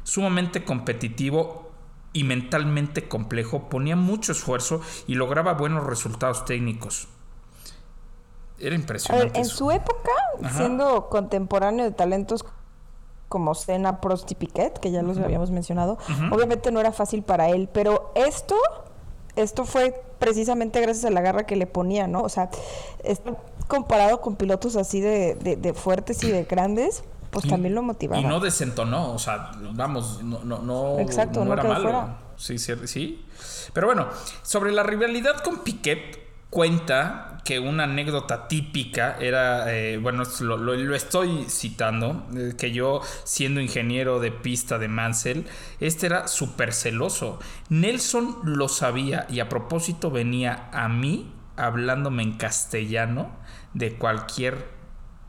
Sumamente 0.03 0.63
competitivo 0.63 1.71
y 2.13 2.23
mentalmente 2.23 3.07
complejo, 3.07 3.69
ponía 3.69 3.95
mucho 3.95 4.31
esfuerzo 4.31 4.81
y 5.05 5.15
lograba 5.15 5.53
buenos 5.53 5.85
resultados 5.85 6.45
técnicos. 6.45 7.07
Era 8.59 8.75
impresionante. 8.75 9.39
en 9.39 9.45
su 9.45 9.71
época, 9.71 10.11
siendo 10.55 11.09
contemporáneo 11.09 11.85
de 11.85 11.91
talentos 11.91 12.43
como 13.29 13.55
Senna, 13.55 13.99
Prost 13.99 14.31
y 14.31 14.35
Piquet, 14.35 14.79
que 14.79 14.91
ya 14.91 15.01
los 15.01 15.17
habíamos 15.17 15.51
mencionado, 15.51 15.97
obviamente 16.31 16.71
no 16.71 16.79
era 16.79 16.91
fácil 16.91 17.23
para 17.23 17.49
él, 17.49 17.69
pero 17.71 18.11
esto, 18.15 18.55
esto 19.35 19.65
fue 19.65 20.01
precisamente 20.19 20.81
gracias 20.81 21.05
a 21.05 21.09
la 21.09 21.21
garra 21.21 21.45
que 21.45 21.55
le 21.55 21.67
ponía, 21.67 22.07
¿no? 22.07 22.21
O 22.21 22.29
sea, 22.29 22.49
comparado 23.67 24.21
con 24.21 24.35
pilotos 24.35 24.75
así 24.75 25.01
de, 25.01 25.73
fuertes 25.75 26.23
y 26.23 26.31
de 26.31 26.45
grandes, 26.45 27.03
pues 27.29 27.47
también 27.47 27.75
lo 27.75 27.83
motivaba. 27.83 28.21
Y 28.21 28.25
no 28.25 28.39
desentonó, 28.39 29.13
o 29.13 29.19
sea, 29.19 29.51
vamos, 29.73 30.23
no, 30.23 30.43
no, 30.43 30.59
no, 30.59 30.99
Exacto, 30.99 31.43
no, 31.43 31.53
era 31.53 31.63
malo. 31.63 32.15
Sí, 32.37 32.57
sí, 32.57 32.73
sí. 32.85 33.25
Pero 33.73 33.87
bueno, 33.87 34.07
sobre 34.43 34.71
la 34.71 34.83
rivalidad 34.83 35.43
con 35.43 35.59
Piquet, 35.59 36.26
cuenta 36.49 37.41
que 37.43 37.59
una 37.59 37.83
anécdota 37.83 38.47
típica 38.49 39.17
era, 39.19 39.73
eh, 39.73 39.97
bueno, 39.97 40.23
lo, 40.41 40.57
lo, 40.57 40.95
estoy 40.95 41.45
citando, 41.49 42.27
eh, 42.35 42.55
que 42.57 42.71
yo 42.71 43.01
siendo 43.23 43.61
ingeniero 43.61 44.19
de 44.19 44.31
pista 44.31 44.77
de 44.77 44.89
Mansell, 44.89 45.45
este 45.79 46.07
era 46.07 46.27
súper 46.27 46.73
celoso. 46.73 47.39
Nelson 47.69 48.39
lo 48.43 48.67
sabía 48.67 49.27
y 49.29 49.39
a 49.39 49.47
propósito 49.47 50.11
venía 50.11 50.69
a 50.73 50.89
mí 50.89 51.33
hablándome 51.55 52.23
en 52.23 52.33
castellano 52.33 53.31
de 53.73 53.93
cualquier 53.93 54.76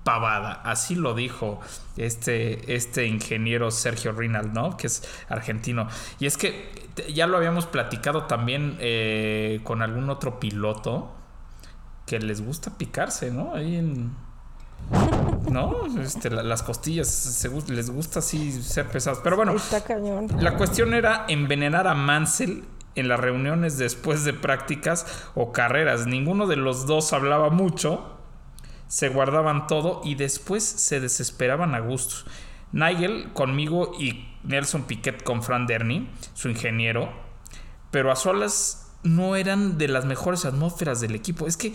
pavada. 0.09 0.63
Así 0.65 0.95
lo 0.95 1.13
dijo 1.13 1.61
este, 1.99 2.75
este 2.75 3.07
ingeniero 3.07 3.71
Sergio 3.71 4.13
Rinald, 4.13 4.55
¿no? 4.55 4.79
Que 4.79 4.87
es 4.87 5.07
argentino. 5.29 5.87
Y 6.19 6.25
es 6.25 6.39
que 6.39 6.73
ya 7.13 7.27
lo 7.27 7.37
habíamos 7.37 7.67
platicado 7.67 8.25
también 8.25 8.79
eh, 8.81 9.61
con 9.65 9.83
algún 9.83 10.09
otro 10.09 10.41
piloto 10.41 11.15
que 12.07 12.21
les 12.21 12.41
gusta 12.41 12.79
picarse, 12.79 13.31
¿no? 13.31 13.53
Ahí 13.55 13.77
en... 13.77 14.17
¿No? 15.51 15.75
Este, 16.01 16.31
las 16.31 16.63
costillas 16.63 17.47
les 17.69 17.91
gusta 17.91 18.21
así 18.21 18.51
ser 18.63 18.87
pesados. 18.87 19.21
Pero 19.23 19.37
bueno, 19.37 19.57
la 20.41 20.57
cuestión 20.57 20.95
era 20.95 21.27
envenenar 21.29 21.87
a 21.87 21.93
Mansell 21.93 22.65
en 22.95 23.09
las 23.09 23.21
reuniones 23.21 23.77
después 23.77 24.25
de 24.25 24.33
prácticas 24.33 25.29
o 25.35 25.53
carreras. 25.53 26.07
Ninguno 26.07 26.47
de 26.47 26.57
los 26.57 26.87
dos 26.87 27.13
hablaba 27.13 27.51
mucho, 27.51 28.18
se 28.89 29.11
guardaban 29.11 29.67
todo 29.67 30.01
y 30.05 30.15
después 30.15 30.65
se 30.65 31.01
desesperaban 31.01 31.75
a 31.75 31.81
gusto. 31.81 32.31
Nigel 32.73 33.33
conmigo 33.33 33.93
y 33.99 34.29
Nelson 34.43 34.85
Piquet 34.85 35.23
con 35.23 35.43
Fran 35.43 35.67
Derny, 35.67 36.09
su 36.35 36.49
ingeniero, 36.49 37.13
pero 37.91 38.11
a 38.11 38.17
solas 38.17 38.93
no 39.03 39.37
eran 39.37 39.79
de 39.79 39.89
las 39.89 40.05
mejores 40.05 40.45
atmósferas 40.45 41.01
del 41.01 41.15
equipo. 41.15 41.47
Es 41.47 41.57
que 41.57 41.73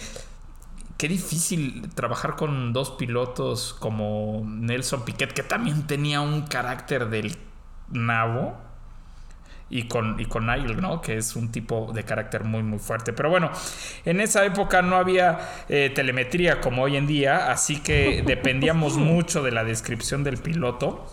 qué 0.97 1.07
difícil 1.07 1.89
trabajar 1.95 2.35
con 2.35 2.73
dos 2.73 2.91
pilotos 2.91 3.75
como 3.79 4.43
Nelson 4.45 5.05
Piquet, 5.05 5.33
que 5.33 5.43
también 5.43 5.87
tenía 5.87 6.21
un 6.21 6.43
carácter 6.43 7.09
del 7.09 7.37
nabo 7.89 8.57
y 9.73 9.87
con, 9.87 10.19
y 10.19 10.25
con 10.25 10.45
Nigel, 10.45 10.79
¿no? 10.79 11.01
Que 11.01 11.17
es 11.17 11.35
un 11.35 11.51
tipo 11.51 11.91
de 11.93 12.03
carácter 12.03 12.43
muy, 12.43 12.61
muy 12.61 12.77
fuerte. 12.77 13.11
Pero 13.11 13.31
bueno, 13.31 13.49
en 14.05 14.21
esa 14.21 14.45
época 14.45 14.83
no 14.83 14.97
había 14.97 15.39
eh, 15.67 15.91
telemetría 15.95 16.61
como 16.61 16.83
hoy 16.83 16.95
en 16.95 17.07
día, 17.07 17.51
así 17.51 17.79
que 17.79 18.23
dependíamos 18.23 18.97
mucho 18.97 19.41
de 19.41 19.51
la 19.51 19.63
descripción 19.63 20.23
del 20.23 20.37
piloto. 20.37 21.07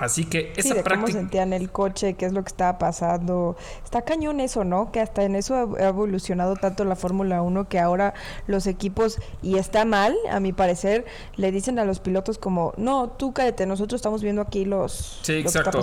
Así 0.00 0.24
que 0.24 0.52
esa 0.56 0.68
sí, 0.68 0.74
de 0.74 0.82
cómo 0.84 1.08
sentían 1.08 1.52
el 1.52 1.70
coche, 1.70 2.14
qué 2.14 2.26
es 2.26 2.32
lo 2.32 2.42
que 2.42 2.48
estaba 2.48 2.78
pasando. 2.78 3.56
Está 3.82 4.02
cañón 4.02 4.38
eso, 4.40 4.64
¿no? 4.64 4.92
Que 4.92 5.00
hasta 5.00 5.24
en 5.24 5.34
eso 5.34 5.76
ha 5.78 5.88
evolucionado 5.88 6.54
tanto 6.54 6.84
la 6.84 6.94
Fórmula 6.94 7.42
1 7.42 7.68
que 7.68 7.80
ahora 7.80 8.14
los 8.46 8.66
equipos, 8.66 9.18
y 9.42 9.58
está 9.58 9.84
mal, 9.84 10.14
a 10.30 10.38
mi 10.38 10.52
parecer, 10.52 11.04
le 11.36 11.50
dicen 11.50 11.78
a 11.78 11.84
los 11.84 11.98
pilotos 11.98 12.38
como, 12.38 12.74
no, 12.76 13.08
tú 13.10 13.32
cállate, 13.32 13.66
nosotros 13.66 13.98
estamos 13.98 14.22
viendo 14.22 14.42
aquí 14.42 14.64
los... 14.64 15.20
Sí, 15.22 15.34
exacto. 15.34 15.80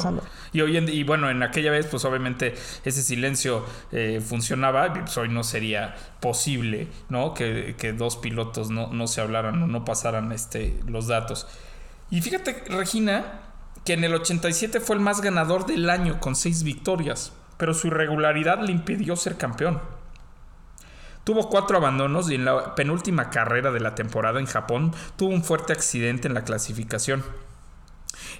Y, 0.54 0.62
hoy 0.62 0.78
y 0.78 1.04
bueno, 1.04 1.30
en 1.30 1.44
aquella 1.44 1.72
vez, 1.72 1.88
pues 1.88 2.06
obviamente 2.06 2.56
ese 2.86 3.02
silencio 3.02 3.66
eh, 3.92 4.22
funcionaba, 4.26 4.94
pues 4.94 5.18
hoy 5.18 5.30
no 5.30 5.44
sería 5.44 5.96
posible, 6.22 6.88
¿no? 7.10 7.34
Que, 7.34 7.76
que 7.78 7.92
dos 7.92 8.16
pilotos 8.16 8.70
no, 8.70 8.88
no 8.88 9.08
se 9.08 9.20
hablaran 9.22 9.62
o 9.62 9.68
no 9.68 9.84
pasaran 9.84 10.32
este, 10.32 10.78
los 10.88 11.08
datos. 11.08 11.48
Y 12.12 12.22
fíjate, 12.22 12.64
Regina, 12.70 13.45
que 13.86 13.94
en 13.94 14.04
el 14.04 14.16
87 14.16 14.80
fue 14.80 14.96
el 14.96 15.02
más 15.02 15.22
ganador 15.22 15.68
del 15.68 15.90
año 15.92 16.20
con 16.20 16.36
seis 16.36 16.64
victorias, 16.64 17.32
pero 17.58 17.74
su 17.76 17.88
irregularidad 17.88 18.60
le 18.60 18.72
impidió 18.72 19.16
ser 19.16 19.38
campeón. 19.38 19.80
Tuvo 21.24 21.50
cuatro 21.50 21.78
abandonos 21.78 22.30
y 22.30 22.36
en 22.36 22.46
la 22.46 22.76
penúltima 22.76 23.30
carrera 23.30 23.72
de 23.72 23.80
la 23.80 23.96
temporada 23.96 24.40
en 24.40 24.48
Japón 24.48 24.94
tuvo 25.18 25.34
un 25.34 25.44
fuerte 25.44 25.74
accidente 25.74 26.28
en 26.28 26.34
la 26.34 26.44
clasificación, 26.44 27.24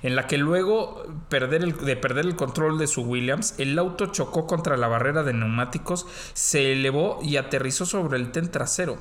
en 0.02 0.16
la 0.16 0.28
que 0.28 0.38
luego 0.38 1.04
de 1.30 1.96
perder 1.96 2.26
el 2.26 2.36
control 2.36 2.78
de 2.80 2.88
su 2.88 3.04
Williams, 3.04 3.56
el 3.60 3.78
auto 3.78 4.08
chocó 4.08 4.48
contra 4.48 4.78
la 4.78 4.88
barrera 4.88 5.24
de 5.24 5.34
neumáticos, 5.34 6.08
se 6.34 6.74
elevó 6.74 7.20
y 7.22 7.38
aterrizó 7.38 7.86
sobre 7.86 8.18
el 8.18 8.32
ten 8.32 8.50
trasero. 8.50 8.98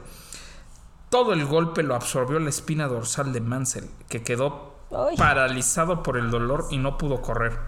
Todo 1.09 1.33
el 1.33 1.47
golpe 1.47 1.83
lo 1.83 1.95
absorbió 1.95 2.39
la 2.39 2.51
espina 2.51 2.87
dorsal 2.87 3.33
de 3.33 3.41
Mansell, 3.41 3.89
que 4.09 4.23
quedó 4.23 4.74
paralizado 5.17 6.03
por 6.03 6.17
el 6.17 6.31
dolor 6.31 6.67
y 6.71 6.79
no 6.79 6.99
pudo 6.99 7.23
correr. 7.23 7.59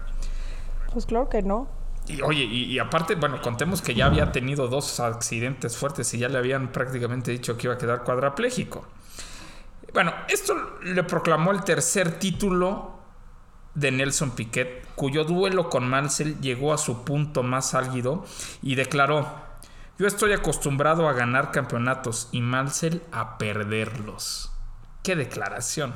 Pues 0.91 1.05
claro 1.05 1.29
que 1.29 1.41
no. 1.41 1.67
Y 2.07 2.21
oye, 2.21 2.43
y, 2.45 2.79
aparte, 2.79 3.15
bueno, 3.15 3.41
contemos 3.41 3.81
que 3.81 3.93
ya 3.93 4.05
había 4.05 4.31
tenido 4.31 4.67
dos 4.69 4.99
accidentes 5.01 5.75
fuertes 5.75 6.13
y 6.13 6.19
ya 6.19 6.29
le 6.29 6.37
habían 6.37 6.71
prácticamente 6.71 7.31
dicho 7.31 7.57
que 7.57 7.67
iba 7.67 7.73
a 7.73 7.77
quedar 7.77 8.03
cuadraplégico. 8.03 8.87
Bueno, 9.93 10.13
esto 10.29 10.55
le 10.83 11.03
proclamó 11.03 11.51
el 11.51 11.63
tercer 11.63 12.17
título 12.17 12.97
de 13.75 13.91
Nelson 13.91 14.31
Piquet, 14.31 14.87
cuyo 14.95 15.25
duelo 15.25 15.69
con 15.69 15.89
Mansell 15.89 16.39
llegó 16.39 16.73
a 16.73 16.77
su 16.77 17.03
punto 17.03 17.43
más 17.43 17.73
álgido 17.73 18.25
y 18.61 18.75
declaró, 18.75 19.27
yo 19.99 20.07
estoy 20.07 20.31
acostumbrado 20.33 21.09
a 21.09 21.13
ganar 21.13 21.51
campeonatos 21.51 22.29
y 22.31 22.41
Mansell 22.41 23.01
a 23.11 23.37
perderlos. 23.37 24.51
¡Qué 25.03 25.15
declaración! 25.15 25.93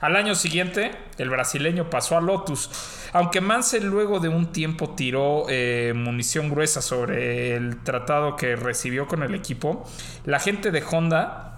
Al 0.00 0.16
año 0.16 0.34
siguiente, 0.34 0.92
el 1.18 1.30
brasileño 1.30 1.90
pasó 1.90 2.16
a 2.16 2.20
Lotus, 2.20 2.70
aunque 3.12 3.40
Mansell 3.40 3.84
luego 3.84 4.20
de 4.20 4.28
un 4.28 4.52
tiempo 4.52 4.90
tiró 4.90 5.46
eh, 5.48 5.92
munición 5.94 6.50
gruesa 6.50 6.82
sobre 6.82 7.56
el 7.56 7.82
tratado 7.82 8.36
que 8.36 8.56
recibió 8.56 9.06
con 9.06 9.22
el 9.22 9.34
equipo, 9.34 9.88
la 10.24 10.38
gente 10.38 10.70
de 10.70 10.82
Honda 10.82 11.56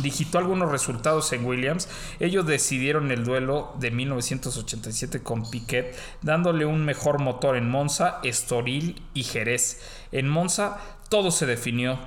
digitó 0.00 0.38
algunos 0.38 0.70
resultados 0.70 1.32
en 1.32 1.44
Williams. 1.44 1.88
Ellos 2.18 2.46
decidieron 2.46 3.10
el 3.10 3.24
duelo 3.24 3.74
de 3.78 3.90
1987 3.90 5.22
con 5.22 5.50
Piquet, 5.50 5.96
dándole 6.22 6.64
un 6.64 6.84
mejor 6.84 7.18
motor 7.18 7.56
en 7.56 7.68
Monza, 7.68 8.18
Estoril 8.22 9.02
y 9.14 9.24
Jerez. 9.24 9.80
En 10.12 10.28
Monza 10.28 10.78
todo 11.08 11.30
se 11.30 11.46
definió 11.46 11.98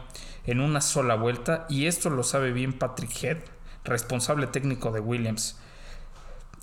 en 0.45 0.59
una 0.59 0.81
sola 0.81 1.15
vuelta 1.15 1.65
y 1.69 1.85
esto 1.85 2.09
lo 2.09 2.23
sabe 2.23 2.51
bien 2.51 2.73
Patrick 2.73 3.23
Head 3.23 3.37
responsable 3.85 4.47
técnico 4.47 4.91
de 4.91 4.99
Williams. 4.99 5.57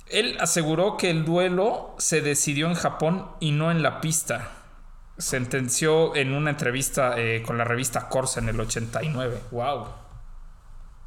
Él 0.08 0.36
aseguró 0.40 0.96
que 0.96 1.10
el 1.10 1.24
duelo 1.24 1.94
se 1.98 2.20
decidió 2.20 2.66
en 2.66 2.74
Japón 2.74 3.28
y 3.40 3.52
no 3.52 3.70
en 3.70 3.82
la 3.82 4.00
pista. 4.00 4.50
Sentenció 5.16 6.14
en 6.14 6.34
una 6.34 6.50
entrevista 6.50 7.18
eh, 7.18 7.42
con 7.46 7.56
la 7.56 7.64
revista 7.64 8.08
Corsa 8.08 8.40
en 8.40 8.50
el 8.50 8.60
89. 8.60 9.40
¡Wow! 9.52 10.02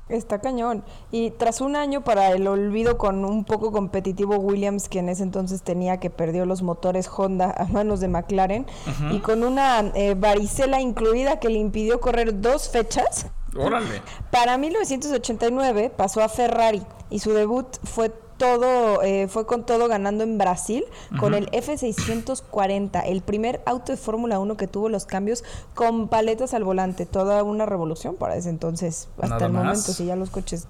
Está 0.07 0.39
cañón. 0.39 0.83
Y 1.11 1.31
tras 1.31 1.61
un 1.61 1.75
año 1.75 2.03
para 2.03 2.29
el 2.31 2.47
olvido 2.47 2.97
con 2.97 3.25
un 3.25 3.43
poco 3.43 3.71
competitivo 3.71 4.37
Williams, 4.37 4.87
que 4.87 4.99
en 4.99 5.09
ese 5.09 5.23
entonces 5.23 5.63
tenía 5.63 5.99
que 5.99 6.11
perdió 6.11 6.45
los 6.45 6.61
motores 6.61 7.09
Honda 7.09 7.49
a 7.49 7.65
manos 7.65 8.01
de 8.01 8.07
McLaren, 8.07 8.67
y 9.11 9.19
con 9.19 9.43
una 9.43 9.79
eh, 9.95 10.13
varicela 10.15 10.79
incluida 10.79 11.39
que 11.39 11.49
le 11.49 11.57
impidió 11.57 11.99
correr 12.01 12.39
dos 12.39 12.69
fechas, 12.69 13.27
Órale. 13.55 14.01
Para 14.31 14.57
1989 14.57 15.91
pasó 15.95 16.21
a 16.21 16.29
Ferrari 16.29 16.83
y 17.09 17.19
su 17.19 17.31
debut 17.31 17.67
fue 17.83 18.11
todo, 18.37 19.01
eh, 19.01 19.27
fue 19.27 19.45
con 19.45 19.65
todo 19.65 19.87
ganando 19.87 20.23
en 20.23 20.37
Brasil 20.37 20.83
con 21.19 21.33
el 21.33 21.49
F640, 21.51 23.03
el 23.05 23.21
primer 23.21 23.61
auto 23.65 23.91
de 23.91 23.97
Fórmula 23.97 24.39
1 24.39 24.57
que 24.57 24.67
tuvo 24.67 24.89
los 24.89 25.05
cambios 25.05 25.43
con 25.73 26.09
paletas 26.09 26.53
al 26.53 26.63
volante, 26.63 27.05
toda 27.05 27.43
una 27.43 27.65
revolución 27.65 28.15
para 28.15 28.35
ese 28.35 28.49
entonces, 28.49 29.07
hasta 29.21 29.45
el 29.45 29.53
momento, 29.53 29.93
si 29.93 30.05
ya 30.05 30.15
los 30.15 30.29
coches 30.29 30.67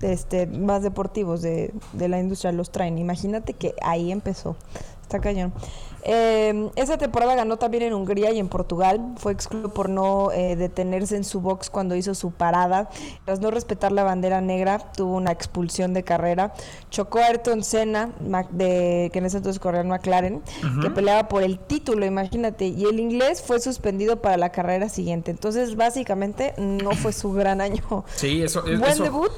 este, 0.00 0.46
más 0.46 0.82
deportivos 0.82 1.42
de, 1.42 1.72
de 1.92 2.08
la 2.08 2.18
industria 2.20 2.52
los 2.52 2.70
traen. 2.70 2.98
Imagínate 2.98 3.54
que 3.54 3.74
ahí 3.82 4.12
empezó. 4.12 4.56
Está 5.06 5.20
cañón. 5.20 5.52
Eh, 6.02 6.70
esa 6.74 6.98
temporada 6.98 7.36
ganó 7.36 7.58
también 7.58 7.84
en 7.84 7.94
Hungría 7.94 8.32
y 8.32 8.40
en 8.40 8.48
Portugal. 8.48 9.14
Fue 9.18 9.32
excluido 9.32 9.68
por 9.72 9.88
no 9.88 10.32
eh, 10.32 10.56
detenerse 10.56 11.14
en 11.14 11.22
su 11.22 11.40
box 11.40 11.70
cuando 11.70 11.94
hizo 11.94 12.12
su 12.16 12.32
parada. 12.32 12.90
Tras 13.24 13.38
no 13.38 13.52
respetar 13.52 13.92
la 13.92 14.02
bandera 14.02 14.40
negra, 14.40 14.78
tuvo 14.96 15.16
una 15.16 15.30
expulsión 15.30 15.94
de 15.94 16.02
carrera. 16.02 16.52
Chocó 16.90 17.20
a 17.20 17.26
Ayrton 17.26 17.62
Senna, 17.62 18.10
de, 18.50 19.10
que 19.12 19.18
en 19.20 19.26
ese 19.26 19.36
entonces 19.36 19.60
corría 19.60 19.82
en 19.82 19.88
McLaren, 19.88 20.42
que 20.82 20.90
peleaba 20.90 21.28
por 21.28 21.44
el 21.44 21.60
título, 21.60 22.04
imagínate. 22.04 22.66
Y 22.66 22.84
el 22.84 22.98
inglés 22.98 23.42
fue 23.42 23.60
suspendido 23.60 24.20
para 24.20 24.36
la 24.36 24.50
carrera 24.50 24.88
siguiente. 24.88 25.30
Entonces, 25.30 25.76
básicamente, 25.76 26.52
no 26.56 26.92
fue 26.92 27.12
su 27.12 27.32
gran 27.32 27.60
año. 27.60 28.04
Sí, 28.16 28.42
eso 28.42 28.66
es. 28.66 28.80
Buen 28.80 28.98
debut. 28.98 29.32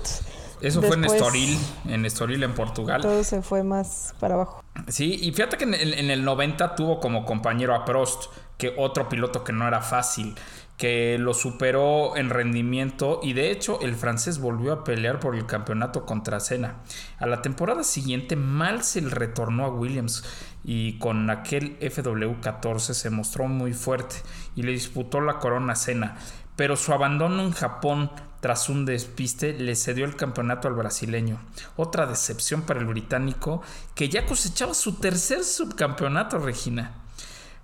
Eso 0.61 0.83
fue 0.83 0.97
en 0.97 1.05
Estoril, 1.05 1.59
en 1.87 2.05
Estoril, 2.05 2.43
en 2.43 2.55
Portugal. 2.55 3.01
Todo 3.01 3.23
se 3.25 3.43
fue 3.43 3.63
más 3.63 4.15
para 4.19 4.35
abajo. 4.35 4.65
Sí, 4.89 5.19
y 5.21 5.33
fíjate 5.33 5.57
que 5.57 5.65
en 5.65 6.11
el, 6.11 6.25
90 6.25 6.75
tuvo 6.75 7.01
como 7.01 7.25
compañero 7.25 7.75
a 7.75 7.85
Prost, 7.85 8.27
que 8.57 8.75
otro 8.77 9.09
piloto 9.09 9.45
que 9.45 9.53
no 9.53 9.67
era 9.67 9.81
fácil, 9.81 10.35
que 10.77 11.19
lo 11.19 11.35
superó 11.35 12.17
en 12.17 12.31
rendimiento 12.31 13.19
y 13.23 13.33
de 13.33 13.51
hecho 13.51 13.81
el 13.81 13.97
francés 13.97 14.39
volvió 14.39 14.73
a 14.73 14.85
pelear 14.85 15.19
por 15.19 15.35
el 15.35 15.45
campeonato 15.45 16.07
contra 16.07 16.39
Senna. 16.39 16.77
A 17.19 17.27
la 17.27 17.43
temporada 17.43 17.83
siguiente 17.83 18.37
Mansell 18.37 19.11
retornó 19.11 19.65
a 19.65 19.71
Williams 19.71 20.25
y 20.65 20.99
con 20.99 21.29
aquel 21.31 21.79
FW14 21.81 22.79
se 22.95 23.11
mostró 23.11 23.49
muy 23.49 23.73
fuerte 23.73 24.17
y 24.55 24.63
le 24.63 24.71
disputó 24.71 25.21
la 25.21 25.41
corona 25.41 25.73
a 25.73 25.77
Senna, 25.77 26.17
pero 26.55 26.77
su 26.77 26.93
abandono 26.93 27.43
en 27.43 27.51
Japón 27.51 28.11
tras 28.41 28.69
un 28.69 28.85
despiste, 28.85 29.53
le 29.53 29.75
cedió 29.75 30.05
el 30.05 30.17
campeonato 30.17 30.69
al 30.69 30.75
brasileño. 30.75 31.41
Otra 31.77 32.07
decepción 32.07 32.63
para 32.63 32.81
el 32.81 32.87
británico, 32.87 33.63
que 33.95 34.09
ya 34.09 34.27
cosechaba 34.27 34.75
su 34.75 34.95
tercer 34.97 35.45
subcampeonato, 35.45 36.39
Regina. 36.39 36.93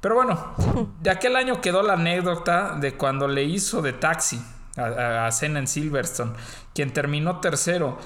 Pero 0.00 0.16
bueno, 0.16 0.54
de 1.00 1.10
aquel 1.10 1.36
año 1.36 1.60
quedó 1.60 1.82
la 1.82 1.94
anécdota 1.94 2.76
de 2.78 2.96
cuando 2.96 3.28
le 3.28 3.44
hizo 3.44 3.82
de 3.82 3.92
taxi 3.92 4.42
a, 4.76 5.26
a, 5.26 5.32
Senna 5.32 5.60
en 5.60 5.66
Silverstone, 5.66 6.32
quien 6.74 6.92
terminó 6.92 7.40
tercero 7.40 7.98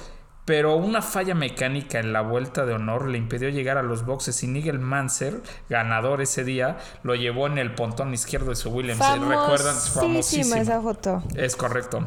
pero 0.48 0.76
una 0.76 1.02
falla 1.02 1.34
mecánica 1.34 2.00
en 2.00 2.14
la 2.14 2.22
vuelta 2.22 2.64
de 2.64 2.72
honor 2.72 3.06
le 3.06 3.18
impidió 3.18 3.50
llegar 3.50 3.76
a 3.76 3.82
los 3.82 4.06
boxes 4.06 4.42
y 4.42 4.46
Nigel 4.46 4.78
Mansell, 4.78 5.42
ganador 5.68 6.22
ese 6.22 6.42
día, 6.42 6.78
lo 7.02 7.14
llevó 7.14 7.48
en 7.48 7.58
el 7.58 7.74
pontón 7.74 8.14
izquierdo 8.14 8.48
de 8.48 8.56
su 8.56 8.70
Williams. 8.70 8.98
¿Recuerdan? 8.98 9.76
Famosísima 9.76 10.58
esa 10.58 10.80
foto. 10.80 11.22
Es 11.36 11.54
correcto. 11.54 12.06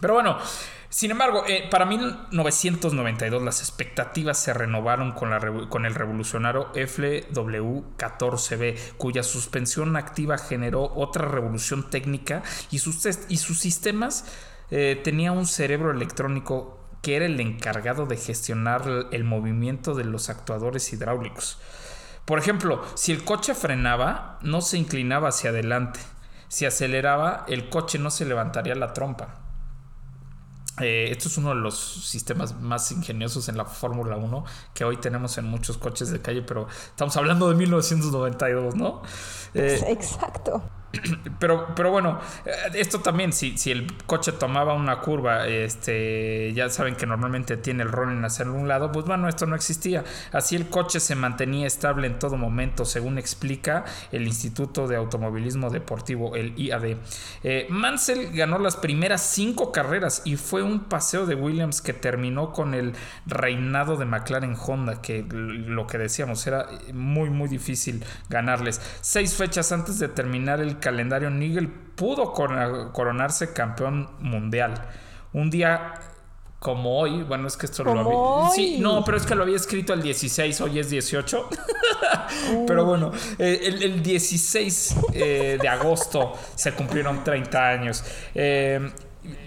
Pero 0.00 0.14
bueno, 0.14 0.38
sin 0.88 1.10
embargo, 1.10 1.44
eh, 1.46 1.68
para 1.70 1.84
1992 1.84 3.42
las 3.42 3.60
expectativas 3.60 4.38
se 4.38 4.54
renovaron 4.54 5.12
con, 5.12 5.28
la, 5.30 5.38
con 5.68 5.84
el 5.84 5.94
revolucionario 5.94 6.72
FW14B, 6.72 8.96
cuya 8.96 9.22
suspensión 9.22 9.96
activa 9.96 10.38
generó 10.38 10.90
otra 10.94 11.28
revolución 11.28 11.90
técnica 11.90 12.42
y 12.70 12.78
sus, 12.78 13.06
y 13.28 13.36
sus 13.38 13.58
sistemas 13.58 14.24
eh, 14.70 15.00
tenía 15.02 15.32
un 15.32 15.46
cerebro 15.46 15.90
electrónico 15.90 16.76
que 17.02 17.16
era 17.16 17.26
el 17.26 17.40
encargado 17.40 18.06
de 18.06 18.16
gestionar 18.16 19.08
el 19.12 19.24
movimiento 19.24 19.94
de 19.94 20.04
los 20.04 20.28
actuadores 20.28 20.92
hidráulicos. 20.92 21.58
Por 22.24 22.38
ejemplo, 22.38 22.82
si 22.94 23.12
el 23.12 23.24
coche 23.24 23.54
frenaba, 23.54 24.38
no 24.42 24.60
se 24.60 24.78
inclinaba 24.78 25.28
hacia 25.28 25.50
adelante. 25.50 26.00
Si 26.48 26.66
aceleraba, 26.66 27.44
el 27.48 27.68
coche 27.68 27.98
no 27.98 28.10
se 28.10 28.24
levantaría 28.24 28.74
la 28.74 28.92
trompa. 28.92 29.45
Eh, 30.80 31.08
esto 31.10 31.28
es 31.28 31.38
uno 31.38 31.50
de 31.50 31.54
los 31.56 31.78
sistemas 32.06 32.60
más 32.60 32.90
ingeniosos 32.92 33.48
en 33.48 33.56
la 33.56 33.64
Fórmula 33.64 34.16
1 34.16 34.44
que 34.74 34.84
hoy 34.84 34.98
tenemos 34.98 35.38
en 35.38 35.46
muchos 35.46 35.78
coches 35.78 36.10
de 36.10 36.20
calle, 36.20 36.42
pero 36.42 36.68
estamos 36.68 37.16
hablando 37.16 37.48
de 37.48 37.54
1992, 37.54 38.74
¿no? 38.74 39.02
Eh, 39.54 39.80
Exacto. 39.88 40.62
Pero, 41.38 41.74
pero 41.74 41.90
bueno, 41.90 42.18
eh, 42.46 42.50
esto 42.74 43.00
también, 43.00 43.32
si, 43.32 43.58
si 43.58 43.70
el 43.70 43.86
coche 44.06 44.32
tomaba 44.32 44.72
una 44.72 45.00
curva, 45.00 45.46
este, 45.46 46.52
ya 46.54 46.70
saben 46.70 46.96
que 46.96 47.06
normalmente 47.06 47.58
tiene 47.58 47.82
el 47.82 47.92
rol 47.92 48.10
en 48.12 48.24
hacerlo 48.24 48.54
un 48.54 48.68
lado, 48.68 48.90
pues 48.90 49.04
bueno, 49.04 49.28
esto 49.28 49.44
no 49.46 49.54
existía. 49.54 50.02
Así 50.32 50.56
el 50.56 50.68
coche 50.68 50.98
se 50.98 51.14
mantenía 51.14 51.66
estable 51.66 52.06
en 52.06 52.18
todo 52.18 52.36
momento, 52.36 52.84
según 52.84 53.18
explica 53.18 53.84
el 54.12 54.26
Instituto 54.26 54.86
de 54.86 54.96
Automovilismo 54.96 55.68
Deportivo, 55.68 56.36
el 56.36 56.58
IAD. 56.58 56.96
Eh, 57.42 57.66
Mansell 57.68 58.30
ganó 58.32 58.58
las 58.58 58.76
primeras 58.76 59.20
cinco 59.22 59.72
carreras 59.72 60.22
y 60.24 60.36
fue 60.36 60.62
un 60.62 60.84
paseo 60.84 61.26
de 61.26 61.34
Williams 61.34 61.82
que 61.82 61.92
terminó 61.92 62.52
con 62.52 62.74
el 62.74 62.94
reinado 63.26 63.96
de 63.96 64.06
McLaren 64.06 64.56
Honda, 64.56 65.02
que 65.02 65.24
lo 65.28 65.86
que 65.86 65.98
decíamos 65.98 66.46
era 66.46 66.66
muy, 66.92 67.30
muy 67.30 67.48
difícil 67.48 68.04
ganarles. 68.28 68.80
Seis 69.00 69.34
fechas 69.34 69.72
antes 69.72 69.98
de 69.98 70.08
terminar 70.08 70.60
el 70.60 70.75
calendario, 70.80 71.30
Nigel 71.30 71.68
pudo 71.68 72.32
coronarse 72.32 73.52
campeón 73.52 74.10
mundial. 74.20 74.74
Un 75.32 75.50
día 75.50 75.94
como 76.58 76.98
hoy, 76.98 77.22
bueno, 77.22 77.46
es 77.46 77.56
que 77.56 77.66
esto 77.66 77.84
lo 77.84 77.92
había. 77.92 78.50
Sí, 78.54 78.78
no, 78.80 79.04
pero 79.04 79.16
es 79.16 79.26
que 79.26 79.34
lo 79.34 79.42
había 79.42 79.56
escrito 79.56 79.92
el 79.92 80.02
16, 80.02 80.60
hoy 80.62 80.78
es 80.78 80.90
18. 80.90 81.48
pero 82.66 82.84
bueno, 82.84 83.12
eh, 83.38 83.60
el, 83.62 84.02
16 84.02 84.96
eh, 85.12 85.58
de 85.60 85.68
agosto 85.68 86.32
se 86.54 86.72
cumplieron 86.72 87.22
30 87.22 87.68
años. 87.68 88.04
Eh, 88.34 88.90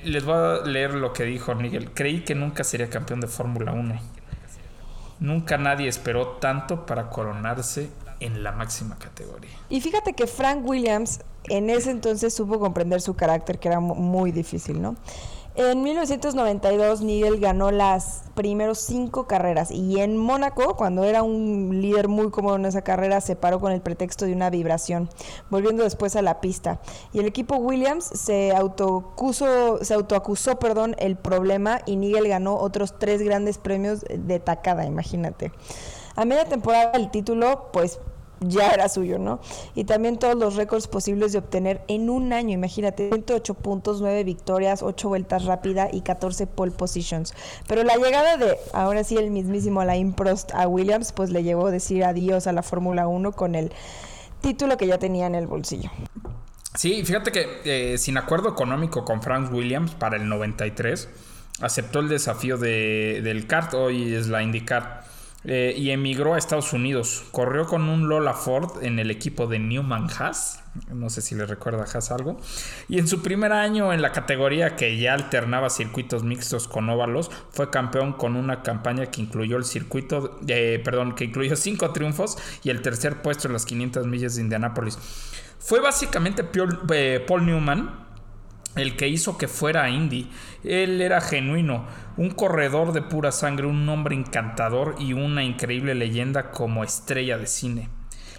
les 0.04 0.24
voy 0.24 0.36
a 0.36 0.66
leer 0.66 0.94
lo 0.94 1.12
que 1.12 1.24
dijo 1.24 1.54
Nigel. 1.56 1.92
Creí 1.92 2.24
que 2.24 2.36
nunca 2.36 2.64
sería 2.64 2.90
campeón 2.90 3.22
de 3.22 3.28
Fórmula 3.28 3.72
1. 3.72 4.00
Nunca 5.20 5.58
nadie 5.58 5.90
esperó 5.90 6.38
tanto 6.40 6.86
para 6.86 7.10
coronarse 7.10 7.90
en 8.20 8.44
la 8.44 8.52
máxima 8.52 8.98
categoría. 8.98 9.52
Y 9.70 9.82
fíjate 9.82 10.14
que 10.14 10.28
Frank 10.28 10.66
Williams 10.66 11.22
en 11.46 11.70
ese 11.70 11.92
entonces 11.92 12.34
supo 12.34 12.60
comprender 12.60 13.02
su 13.02 13.16
carácter, 13.16 13.60
que 13.60 13.70
era 13.70 13.80
muy 13.80 14.32
difícil, 14.32 14.82
¿no? 14.82 14.96
En 15.56 15.84
1992 15.84 17.02
Nigel 17.02 17.40
ganó 17.40 17.70
las 17.72 18.24
primeros 18.34 18.78
cinco 18.80 19.28
carreras 19.28 19.72
y 19.72 20.00
en 20.00 20.16
Mónaco, 20.16 20.78
cuando 20.78 21.04
era 21.04 21.22
un 21.22 21.82
líder 21.82 22.08
muy 22.08 22.30
cómodo 22.30 22.56
en 22.56 22.66
esa 22.66 22.82
carrera, 22.84 23.20
se 23.20 23.36
paró 23.36 23.60
con 23.60 23.74
el 23.74 23.82
pretexto 23.82 24.26
de 24.26 24.32
una 24.32 24.50
vibración, 24.50 25.10
volviendo 25.50 25.84
después 25.84 26.16
a 26.16 26.22
la 26.22 26.40
pista. 26.40 26.80
Y 27.12 27.20
el 27.20 27.26
equipo 27.26 27.58
Williams 27.58 28.06
se 28.06 28.56
autoacusó, 28.56 29.84
se 29.84 29.94
autoacusó 29.96 30.60
perdón, 30.60 30.96
el 30.98 31.18
problema 31.18 31.82
y 31.86 31.98
Nigel 31.98 32.30
ganó 32.30 32.56
otros 32.56 32.98
tres 32.98 33.22
grandes 33.22 33.58
premios 33.58 34.06
de 34.08 34.40
tacada, 34.40 34.86
imagínate. 34.86 35.52
A 36.20 36.26
media 36.26 36.44
temporada 36.44 36.92
el 36.96 37.12
título, 37.12 37.70
pues 37.72 38.02
ya 38.42 38.72
era 38.72 38.90
suyo, 38.90 39.18
¿no? 39.20 39.40
Y 39.74 39.86
también 39.86 40.20
todos 40.20 40.36
los 40.36 40.58
récords 40.58 40.86
posibles 40.90 41.32
de 41.32 41.38
obtener 41.38 41.82
en 41.88 42.10
un 42.10 42.34
año, 42.34 42.54
imagínate, 42.54 43.08
108 43.08 43.54
puntos, 43.54 44.02
9 44.02 44.26
victorias, 44.26 44.84
8 44.84 45.08
vueltas 45.08 45.46
rápidas 45.46 45.94
y 45.94 46.02
14 46.02 46.46
pole 46.46 46.74
positions. 46.74 47.34
Pero 47.70 47.86
la 47.86 47.96
llegada 47.96 48.36
de, 48.36 48.58
ahora 48.74 49.06
sí, 49.06 49.16
el 49.16 49.32
mismísimo 49.32 49.80
Alain 49.80 50.12
Prost 50.12 50.54
a 50.54 50.68
Williams, 50.68 51.14
pues 51.14 51.30
le 51.30 51.42
llevó 51.42 51.68
a 51.68 51.72
decir 51.72 52.04
adiós 52.04 52.48
a 52.48 52.52
la 52.52 52.64
Fórmula 52.64 53.08
1 53.08 53.32
con 53.32 53.56
el 53.56 53.72
título 54.42 54.76
que 54.76 54.88
ya 54.88 54.98
tenía 55.00 55.26
en 55.26 55.36
el 55.36 55.48
bolsillo. 55.48 55.90
Sí, 56.76 57.02
fíjate 57.06 57.32
que 57.32 57.62
eh, 57.64 57.98
sin 57.98 58.18
acuerdo 58.18 58.50
económico 58.50 59.06
con 59.06 59.22
Frank 59.22 59.54
Williams 59.54 59.92
para 59.92 60.18
el 60.18 60.28
93, 60.28 61.08
aceptó 61.62 62.00
el 62.00 62.10
desafío 62.10 62.58
de, 62.58 63.22
del 63.24 63.48
kart, 63.48 63.74
hoy 63.74 64.14
es 64.14 64.28
la 64.28 64.44
IndyCar 64.44 65.08
eh, 65.46 65.74
y 65.78 65.92
emigró 65.92 66.34
a 66.34 66.38
Estados 66.38 66.74
Unidos. 66.74 67.24
Corrió 67.32 67.66
con 67.66 67.88
un 67.88 68.10
Lola 68.10 68.34
Ford 68.34 68.84
en 68.84 69.00
el 69.00 69.10
equipo 69.10 69.48
de 69.48 69.58
Newman 69.60 70.08
Haas. 70.10 70.62
No 70.94 71.10
sé 71.10 71.22
si 71.22 71.34
le 71.34 71.46
recuerda 71.46 71.84
a 71.84 71.86
Haas 71.86 72.12
algo. 72.12 72.38
Y 72.90 73.00
en 73.00 73.08
su 73.08 73.22
primer 73.22 73.54
año 73.54 73.94
en 73.94 74.02
la 74.02 74.12
categoría 74.12 74.76
que 74.76 74.98
ya 74.98 75.14
alternaba 75.14 75.70
circuitos 75.70 76.24
mixtos 76.24 76.68
con 76.68 76.90
óvalos, 76.90 77.32
fue 77.52 77.70
campeón 77.70 78.14
con 78.14 78.36
una 78.36 78.64
campaña 78.64 79.06
que 79.06 79.22
incluyó 79.22 79.56
el 79.56 79.64
circuito, 79.64 80.40
eh, 80.48 80.82
perdón, 80.84 81.16
que 81.16 81.26
incluyó 81.26 81.56
cinco 81.56 81.92
triunfos 81.92 82.38
y 82.64 82.70
el 82.70 82.82
tercer 82.82 83.22
puesto 83.22 83.48
en 83.48 83.54
las 83.54 83.66
500 83.66 84.08
millas 84.08 84.36
de 84.36 84.42
Indianápolis. 84.42 84.98
Fue 85.60 85.80
básicamente 85.80 86.44
eh, 86.94 87.24
Paul 87.26 87.46
Newman 87.46 88.09
el 88.80 88.96
que 88.96 89.08
hizo 89.08 89.38
que 89.38 89.48
fuera 89.48 89.90
Indy. 89.90 90.30
Él 90.64 91.02
era 91.02 91.22
genuino, 91.22 91.86
un 92.18 92.32
corredor 92.32 92.94
de 92.94 93.02
pura 93.02 93.32
sangre, 93.32 93.68
un 93.68 93.88
hombre 93.88 94.16
encantador 94.16 94.96
y 95.00 95.14
una 95.14 95.44
increíble 95.44 95.96
leyenda 95.96 96.52
como 96.52 96.84
estrella 96.84 97.38
de 97.38 97.48
cine. 97.48 97.90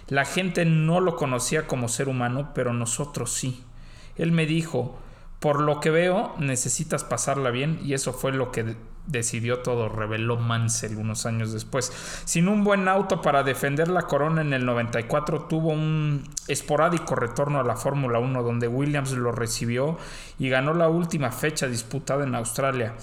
La 0.07 0.25
gente 0.25 0.65
no 0.65 0.99
lo 0.99 1.15
conocía 1.15 1.67
como 1.67 1.87
ser 1.87 2.09
humano, 2.09 2.51
pero 2.53 2.73
nosotros 2.73 3.31
sí. 3.31 3.63
Él 4.17 4.31
me 4.31 4.45
dijo, 4.45 4.99
por 5.39 5.61
lo 5.61 5.79
que 5.79 5.89
veo, 5.89 6.35
necesitas 6.37 7.03
pasarla 7.03 7.49
bien 7.49 7.79
y 7.83 7.93
eso 7.93 8.13
fue 8.13 8.31
lo 8.31 8.51
que 8.51 8.75
decidió 9.07 9.59
todo, 9.59 9.89
reveló 9.89 10.37
Mansell 10.37 10.97
unos 10.97 11.25
años 11.25 11.51
después. 11.53 11.91
Sin 12.25 12.47
un 12.47 12.63
buen 12.63 12.87
auto 12.87 13.21
para 13.21 13.43
defender 13.43 13.87
la 13.87 14.03
corona 14.03 14.41
en 14.41 14.53
el 14.53 14.65
94, 14.65 15.43
tuvo 15.43 15.69
un 15.69 16.23
esporádico 16.47 17.15
retorno 17.15 17.59
a 17.59 17.63
la 17.63 17.75
Fórmula 17.75 18.19
1 18.19 18.43
donde 18.43 18.67
Williams 18.67 19.11
lo 19.13 19.31
recibió 19.31 19.97
y 20.39 20.49
ganó 20.49 20.73
la 20.73 20.89
última 20.89 21.31
fecha 21.31 21.67
disputada 21.67 22.23
en 22.23 22.35
Australia. 22.35 22.93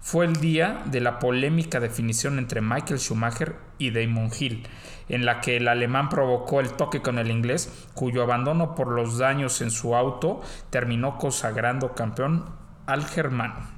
fue 0.00 0.24
el 0.24 0.36
día 0.36 0.82
de 0.86 1.00
la 1.00 1.18
polémica 1.18 1.80
definición 1.80 2.38
entre 2.38 2.60
Michael 2.60 3.00
Schumacher 3.00 3.56
y 3.78 3.90
Damon 3.90 4.30
Hill, 4.38 4.66
en 5.08 5.26
la 5.26 5.40
que 5.40 5.56
el 5.56 5.68
alemán 5.68 6.08
provocó 6.08 6.60
el 6.60 6.72
toque 6.72 7.02
con 7.02 7.18
el 7.18 7.30
inglés, 7.30 7.86
cuyo 7.94 8.22
abandono 8.22 8.74
por 8.74 8.88
los 8.88 9.18
daños 9.18 9.60
en 9.60 9.70
su 9.70 9.96
auto 9.96 10.40
terminó 10.70 11.18
consagrando 11.18 11.94
campeón 11.94 12.46
al 12.86 13.04
germano. 13.04 13.77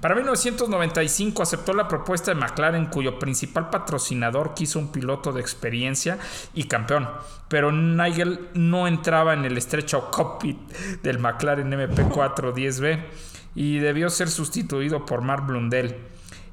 Para 0.00 0.14
1995 0.14 1.42
aceptó 1.42 1.74
la 1.74 1.86
propuesta 1.86 2.30
de 2.30 2.40
McLaren, 2.40 2.86
cuyo 2.86 3.18
principal 3.18 3.68
patrocinador 3.68 4.54
quiso 4.54 4.78
un 4.78 4.90
piloto 4.90 5.30
de 5.30 5.42
experiencia 5.42 6.18
y 6.54 6.64
campeón, 6.64 7.06
pero 7.48 7.70
Nigel 7.70 8.48
no 8.54 8.88
entraba 8.88 9.34
en 9.34 9.44
el 9.44 9.58
estrecho 9.58 10.10
cockpit 10.10 10.58
del 11.02 11.18
McLaren 11.18 11.70
MP4 11.70 12.54
10B 12.54 13.04
y 13.54 13.78
debió 13.78 14.08
ser 14.08 14.30
sustituido 14.30 15.04
por 15.04 15.20
Mark 15.20 15.46
Blundell. 15.46 15.94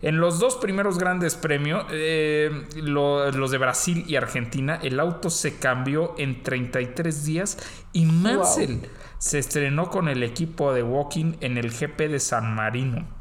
En 0.01 0.19
los 0.19 0.39
dos 0.39 0.57
primeros 0.57 0.99
grandes 0.99 1.35
premios, 1.35 1.85
eh, 1.89 2.67
los 2.75 3.49
de 3.49 3.57
Brasil 3.57 4.03
y 4.07 4.15
Argentina, 4.17 4.77
el 4.83 4.99
auto 4.99 5.29
se 5.29 5.57
cambió 5.57 6.13
en 6.17 6.43
33 6.43 7.25
días 7.25 7.57
y 7.93 8.05
Mansell 8.05 8.81
se 9.17 9.39
estrenó 9.39 9.89
con 9.89 10.07
el 10.07 10.21
equipo 10.21 10.73
de 10.73 10.83
Walking 10.83 11.37
en 11.39 11.57
el 11.57 11.71
GP 11.71 12.09
de 12.09 12.19
San 12.19 12.53
Marino. 12.53 13.16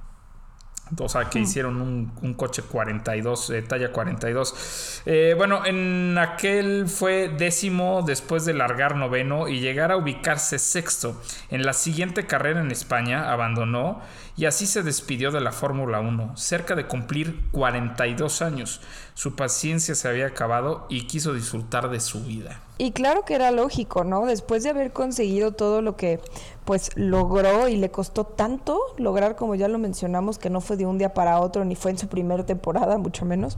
O 0.99 1.09
sea, 1.09 1.29
que 1.29 1.40
hmm. 1.40 1.42
hicieron 1.42 1.81
un, 1.81 2.35
coche 2.35 2.62
42, 2.62 3.51
eh, 3.51 3.62
talla 3.62 3.90
42. 3.90 5.03
Eh, 5.07 5.35
bueno, 5.37 5.66
en 5.66 6.16
aquel 6.16 6.87
fue 6.87 7.29
décimo 7.29 8.03
después 8.07 8.44
de 8.44 8.55
largar 8.55 8.94
noveno 8.96 9.49
y 9.49 9.59
llegar 9.59 9.90
a 9.90 9.96
ubicarse 9.96 10.59
sexto. 10.59 11.20
En 11.51 11.66
la 11.66 11.72
siguiente 11.72 12.27
carrera 12.27 12.61
en 12.61 12.70
España 12.70 13.33
abandonó 13.33 14.01
y 14.37 14.44
así 14.44 14.66
se 14.66 14.83
despidió 14.83 15.33
de 15.33 15.40
la 15.40 15.51
Fórmula 15.51 16.01
1, 16.01 16.37
cerca 16.37 16.77
de 16.77 16.87
cumplir 16.87 17.40
42 17.51 18.42
años. 18.42 18.81
Su 19.14 19.35
paciencia 19.35 19.94
se 19.96 20.09
había 20.09 20.27
acabado 20.27 20.87
y 20.88 21.07
quiso 21.07 21.35
disfrutar 21.35 21.90
de 21.90 22.01
su 22.01 22.25
vida. 22.25 22.61
Y 22.79 22.93
claro 22.93 23.25
que 23.25 23.35
era 23.35 23.51
lógico, 23.51 24.05
¿no? 24.05 24.27
Después 24.27 24.62
de 24.62 24.71
haber 24.71 24.93
conseguido 24.93 25.53
todo 25.53 25.81
lo 25.81 25.97
que 25.97 26.21
pues 26.67 26.91
logró 26.95 27.69
y 27.69 27.77
le 27.77 27.91
costó 27.91 28.25
tanto 28.25 28.79
lograr, 28.99 29.37
como 29.37 29.55
ya 29.55 29.69
lo 29.69 29.79
mencionamos, 29.79 30.39
que 30.39 30.51
no 30.51 30.61
fue 30.61 30.77
de 30.77 30.85
un 30.85 30.99
día 30.99 31.15
para 31.15 31.41
otro, 31.41 31.65
ni 31.65 31.75
fue 31.75 31.93
en 31.93 31.99
su 31.99 32.09
primera 32.09 32.45
temporada, 32.45 32.99
mucho 32.99 33.25
menos. 33.25 33.57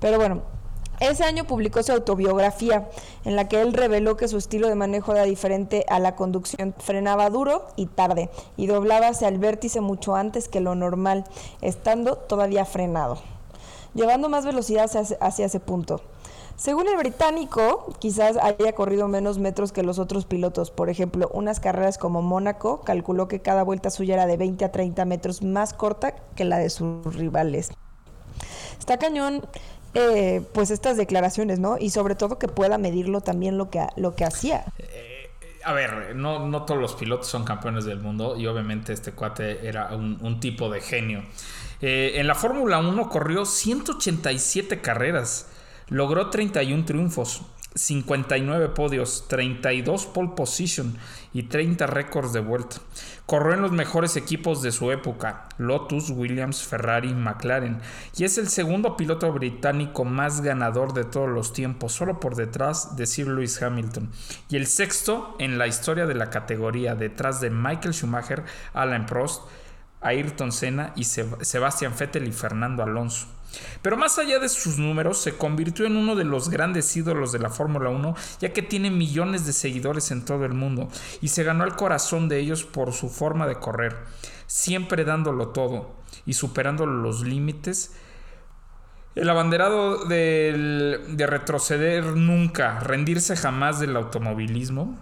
Pero 0.00 0.18
bueno, 0.18 0.42
ese 1.00 1.22
año 1.22 1.44
publicó 1.44 1.82
su 1.84 1.92
autobiografía, 1.92 2.88
en 3.24 3.36
la 3.36 3.46
que 3.46 3.60
él 3.60 3.72
reveló 3.72 4.16
que 4.16 4.26
su 4.26 4.36
estilo 4.36 4.68
de 4.68 4.74
manejo 4.74 5.12
era 5.12 5.22
diferente 5.22 5.86
a 5.88 6.00
la 6.00 6.16
conducción. 6.16 6.74
Frenaba 6.76 7.30
duro 7.30 7.68
y 7.76 7.86
tarde, 7.86 8.30
y 8.56 8.66
doblaba 8.66 9.08
hacia 9.08 9.28
el 9.28 9.38
vértice 9.38 9.80
mucho 9.80 10.16
antes 10.16 10.48
que 10.48 10.60
lo 10.60 10.74
normal, 10.74 11.24
estando 11.60 12.16
todavía 12.16 12.64
frenado, 12.64 13.18
llevando 13.94 14.28
más 14.28 14.44
velocidad 14.44 14.90
hacia, 15.20 15.46
ese 15.46 15.60
punto. 15.60 16.00
Según 16.58 16.88
el 16.88 16.96
británico, 16.96 17.86
quizás 18.00 18.36
haya 18.36 18.72
corrido 18.72 19.06
menos 19.06 19.38
metros 19.38 19.70
que 19.70 19.84
los 19.84 20.00
otros 20.00 20.26
pilotos. 20.26 20.72
Por 20.72 20.90
ejemplo, 20.90 21.30
unas 21.32 21.60
carreras 21.60 21.98
como 21.98 22.20
Mónaco 22.20 22.80
calculó 22.80 23.28
que 23.28 23.40
cada 23.40 23.62
vuelta 23.62 23.90
suya 23.90 24.14
era 24.14 24.26
de 24.26 24.36
20 24.36 24.64
a 24.64 24.72
30 24.72 25.04
metros 25.04 25.42
más 25.42 25.72
corta 25.72 26.16
que 26.34 26.44
la 26.44 26.58
de 26.58 26.68
sus 26.68 27.14
rivales. 27.14 27.70
Está 28.76 28.98
cañón 28.98 29.46
eh, 29.94 30.42
pues 30.52 30.72
estas 30.72 30.96
declaraciones, 30.96 31.60
¿no? 31.60 31.78
Y 31.78 31.90
sobre 31.90 32.16
todo 32.16 32.40
que 32.40 32.48
pueda 32.48 32.76
medirlo 32.76 33.20
también 33.20 33.56
lo 33.56 33.70
que, 33.70 33.86
lo 33.94 34.16
que 34.16 34.24
hacía. 34.24 34.64
Eh, 34.78 35.30
a 35.64 35.72
ver, 35.72 36.16
no, 36.16 36.64
todos 36.64 36.80
los 36.80 36.94
pilotos 36.94 37.28
son 37.28 37.44
campeones 37.44 37.84
del 37.84 38.00
mundo 38.00 38.36
y 38.36 38.48
obviamente 38.48 38.92
este 38.92 39.12
cuate 39.12 39.64
era 39.64 39.94
un, 39.94 40.40
tipo 40.40 40.68
de 40.70 40.80
genio. 40.80 41.22
Eh, 41.80 42.14
en 42.16 42.26
la 42.26 42.34
Fórmula 42.34 42.80
1 42.80 43.08
corrió 43.08 43.44
187 43.44 44.80
carreras, 44.80 45.46
logró 45.88 46.30
31 46.30 46.84
triunfos, 46.84 47.42
59 47.74 48.70
podios, 48.70 49.28
32 49.28 50.06
pole 50.06 50.30
position 50.34 50.96
y 51.32 51.44
30 51.44 51.86
récords 51.86 52.32
de 52.32 52.40
vuelta. 52.40 52.76
Corrió 53.26 53.54
en 53.54 53.62
los 53.62 53.72
mejores 53.72 54.16
equipos 54.16 54.62
de 54.62 54.72
su 54.72 54.90
época, 54.90 55.48
Lotus, 55.58 56.10
Williams, 56.10 56.62
Ferrari, 56.62 57.14
McLaren, 57.14 57.80
y 58.16 58.24
es 58.24 58.38
el 58.38 58.48
segundo 58.48 58.96
piloto 58.96 59.30
británico 59.32 60.04
más 60.04 60.40
ganador 60.40 60.94
de 60.94 61.04
todos 61.04 61.28
los 61.28 61.52
tiempos, 61.52 61.92
solo 61.92 62.20
por 62.20 62.36
detrás 62.36 62.96
de 62.96 63.06
Sir 63.06 63.28
Lewis 63.28 63.62
Hamilton, 63.62 64.10
y 64.48 64.56
el 64.56 64.66
sexto 64.66 65.36
en 65.38 65.58
la 65.58 65.66
historia 65.66 66.06
de 66.06 66.14
la 66.14 66.30
categoría, 66.30 66.94
detrás 66.94 67.40
de 67.40 67.50
Michael 67.50 67.94
Schumacher, 67.94 68.44
Alain 68.72 69.04
Prost, 69.04 69.42
Ayrton 70.00 70.52
Senna 70.52 70.92
y 70.96 71.04
Sebastian 71.04 71.94
Vettel 71.98 72.28
y 72.28 72.32
Fernando 72.32 72.82
Alonso. 72.82 73.26
Pero 73.80 73.96
más 73.96 74.18
allá 74.18 74.38
de 74.38 74.48
sus 74.48 74.78
números, 74.78 75.18
se 75.18 75.36
convirtió 75.36 75.86
en 75.86 75.96
uno 75.96 76.14
de 76.14 76.24
los 76.24 76.50
grandes 76.50 76.94
ídolos 76.96 77.32
de 77.32 77.38
la 77.38 77.48
Fórmula 77.48 77.88
1, 77.88 78.14
ya 78.40 78.52
que 78.52 78.62
tiene 78.62 78.90
millones 78.90 79.46
de 79.46 79.52
seguidores 79.52 80.10
en 80.10 80.24
todo 80.24 80.44
el 80.44 80.52
mundo, 80.52 80.88
y 81.20 81.28
se 81.28 81.44
ganó 81.44 81.64
el 81.64 81.74
corazón 81.74 82.28
de 82.28 82.38
ellos 82.38 82.64
por 82.64 82.92
su 82.92 83.08
forma 83.08 83.46
de 83.46 83.56
correr, 83.56 83.96
siempre 84.46 85.04
dándolo 85.04 85.48
todo 85.48 85.96
y 86.26 86.34
superando 86.34 86.84
los 86.84 87.22
límites. 87.22 87.94
El 89.14 89.30
abanderado 89.30 90.04
de 90.04 91.26
retroceder 91.26 92.04
nunca, 92.04 92.80
rendirse 92.80 93.34
jamás 93.34 93.80
del 93.80 93.96
automovilismo, 93.96 94.98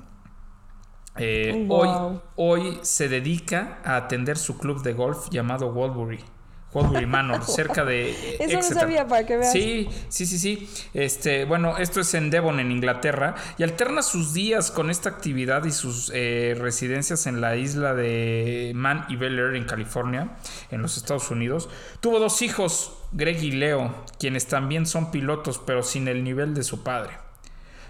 eh, 1.19 1.67
hoy, 1.69 1.89
hoy 2.37 2.79
se 2.83 3.09
dedica 3.09 3.79
a 3.85 3.97
atender 3.97 4.39
su 4.39 4.59
club 4.59 4.83
de 4.83 4.93
golf 4.93 5.29
llamado 5.31 5.69
Walbury. 5.73 6.25
Walbury 6.73 7.07
Manor, 7.07 7.45
cerca 7.45 7.85
de. 7.85 8.11
Eso 8.39 8.57
no 8.57 8.63
sabía 8.63 9.07
para 9.07 9.25
que 9.25 9.37
veas. 9.37 9.53
Sí, 9.53 9.89
sí, 10.09 10.27
sí, 10.27 10.39
sí. 10.39 10.71
Este, 10.95 11.45
bueno, 11.45 11.79
esto 11.79 12.01
es 12.01 12.13
en 12.15 12.31
Devon, 12.31 12.61
en 12.61 12.71
Inglaterra, 12.71 13.35
y 13.59 13.63
alterna 13.63 14.03
sus 14.03 14.35
días 14.35 14.71
con 14.71 14.91
esta 14.91 15.09
actividad 15.09 15.65
y 15.65 15.71
sus 15.71 16.11
eh, 16.15 16.55
residencias 16.59 17.27
en 17.27 17.41
la 17.41 17.57
isla 17.57 17.95
de 17.95 18.73
Man 18.75 19.07
y 19.09 19.17
Bel 19.17 19.39
Air, 19.39 19.57
en 19.57 19.65
California, 19.65 20.37
en 20.71 20.83
los 20.83 20.97
Estados 20.97 21.31
Unidos. 21.31 21.69
Tuvo 22.01 22.19
dos 22.19 22.43
hijos, 22.43 22.99
Greg 23.13 23.43
y 23.43 23.53
Leo, 23.53 23.95
quienes 24.19 24.47
también 24.47 24.87
son 24.87 25.11
pilotos, 25.11 25.61
pero 25.65 25.83
sin 25.83 26.09
el 26.09 26.25
nivel 26.25 26.55
de 26.55 26.63
su 26.63 26.83
padre. 26.83 27.26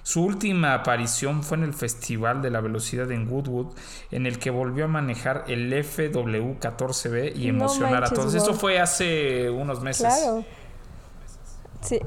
Su 0.07 0.23
última 0.23 0.73
aparición 0.73 1.43
fue 1.43 1.57
en 1.57 1.65
el 1.65 1.75
Festival 1.75 2.41
de 2.41 2.49
la 2.49 2.61
Velocidad 2.61 3.11
en 3.11 3.29
Woodwood, 3.29 3.75
en 4.13 4.27
el 4.27 4.39
que 4.39 4.51
volvió 4.51 4.85
a 4.85 4.87
manejar 4.87 5.43
el 5.49 5.73
FW14B 5.73 7.35
y 7.35 7.49
emocionar 7.49 8.05
a 8.05 8.11
todos. 8.11 8.33
Eso 8.33 8.55
fue 8.55 8.79
hace 8.79 9.51
unos 9.51 9.81
meses. 9.81 10.07
Claro. 10.07 10.45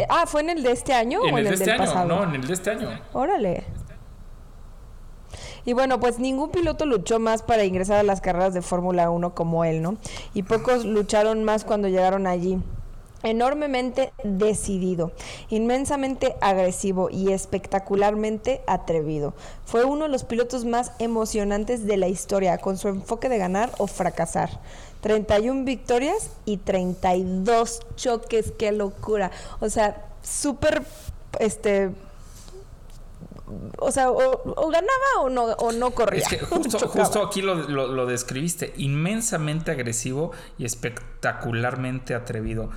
Ah, 0.08 0.24
¿fue 0.28 0.40
en 0.40 0.52
el 0.52 0.64
de 0.64 0.72
este 0.72 0.94
año 0.94 1.20
en 1.26 1.34
o 1.34 1.38
el 1.40 1.48
en 1.48 1.52
el 1.52 1.60
de 1.60 1.66
este 1.66 1.72
año? 1.74 2.06
No, 2.06 2.24
en 2.24 2.36
el 2.36 2.48
de 2.48 2.54
este 2.54 2.70
año. 2.70 2.90
Órale. 3.12 3.66
Y 5.66 5.74
bueno, 5.74 6.00
pues 6.00 6.20
ningún 6.20 6.52
piloto 6.52 6.86
luchó 6.86 7.20
más 7.20 7.44
para 7.44 7.66
ingresar 7.66 7.98
a 7.98 8.04
las 8.04 8.22
carreras 8.22 8.54
de 8.54 8.62
Fórmula 8.62 9.10
1 9.10 9.36
como 9.36 9.66
él, 9.66 9.82
¿no? 9.82 9.98
Y 10.34 10.44
pocos 10.44 10.86
lucharon 10.86 11.44
más 11.44 11.66
cuando 11.66 11.90
llegaron 11.90 12.28
allí 12.28 12.60
enormemente 13.24 14.14
decidido, 14.24 15.12
inmensamente 15.50 16.36
agresivo 16.42 17.10
y 17.10 17.32
espectacularmente 17.32 18.62
atrevido. 18.68 19.34
Fue 19.66 19.84
uno 19.84 20.06
de 20.06 20.10
los 20.10 20.24
pilotos 20.24 20.66
más 20.66 20.92
emocionantes 21.00 21.86
de 21.86 21.98
la 21.98 22.08
historia, 22.08 22.58
con 22.58 22.78
su 22.78 22.88
enfoque 22.88 23.30
de 23.30 23.38
ganar 23.38 23.72
o 23.78 23.88
fracasar. 23.88 24.60
31 25.02 25.64
victorias 25.64 26.32
y 26.46 26.58
32 26.58 27.82
choques, 27.96 28.54
qué 28.58 28.72
locura. 28.72 29.32
O 29.60 29.70
sea, 29.70 30.06
súper, 30.22 30.84
este, 31.40 31.92
o 33.78 33.92
sea, 33.92 34.12
o, 34.12 34.70
ganaba 34.70 35.22
o 35.22 35.30
no, 35.30 35.44
o 35.46 35.72
no 35.72 35.92
corría. 35.92 36.22
Es 36.22 36.28
que 36.28 36.40
justo, 36.40 37.24
aquí 37.24 37.42
lo, 37.42 37.56
lo 37.56 38.06
describiste, 38.06 38.74
inmensamente 38.78 39.72
agresivo 39.72 40.32
y 40.58 40.66
espectacularmente 40.66 42.14
atrevido. 42.14 42.70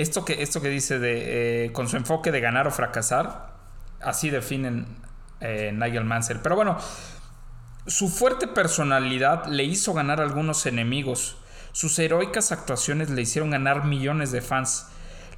Esto 0.00 0.24
que, 0.24 0.42
esto 0.42 0.60
que 0.60 0.68
dice 0.68 0.98
de 0.98 1.64
eh, 1.66 1.72
con 1.72 1.88
su 1.88 1.96
enfoque 1.96 2.30
de 2.30 2.40
ganar 2.40 2.66
o 2.66 2.70
fracasar, 2.70 3.54
así 4.00 4.30
definen 4.30 4.86
eh, 5.40 5.72
Nigel 5.72 6.04
Mansell. 6.04 6.40
Pero 6.42 6.54
bueno, 6.54 6.76
su 7.86 8.08
fuerte 8.08 8.46
personalidad 8.46 9.46
le 9.46 9.64
hizo 9.64 9.94
ganar 9.94 10.20
algunos 10.20 10.66
enemigos. 10.66 11.38
Sus 11.72 11.98
heroicas 11.98 12.52
actuaciones 12.52 13.10
le 13.10 13.22
hicieron 13.22 13.50
ganar 13.50 13.84
millones 13.84 14.32
de 14.32 14.42
fans. 14.42 14.88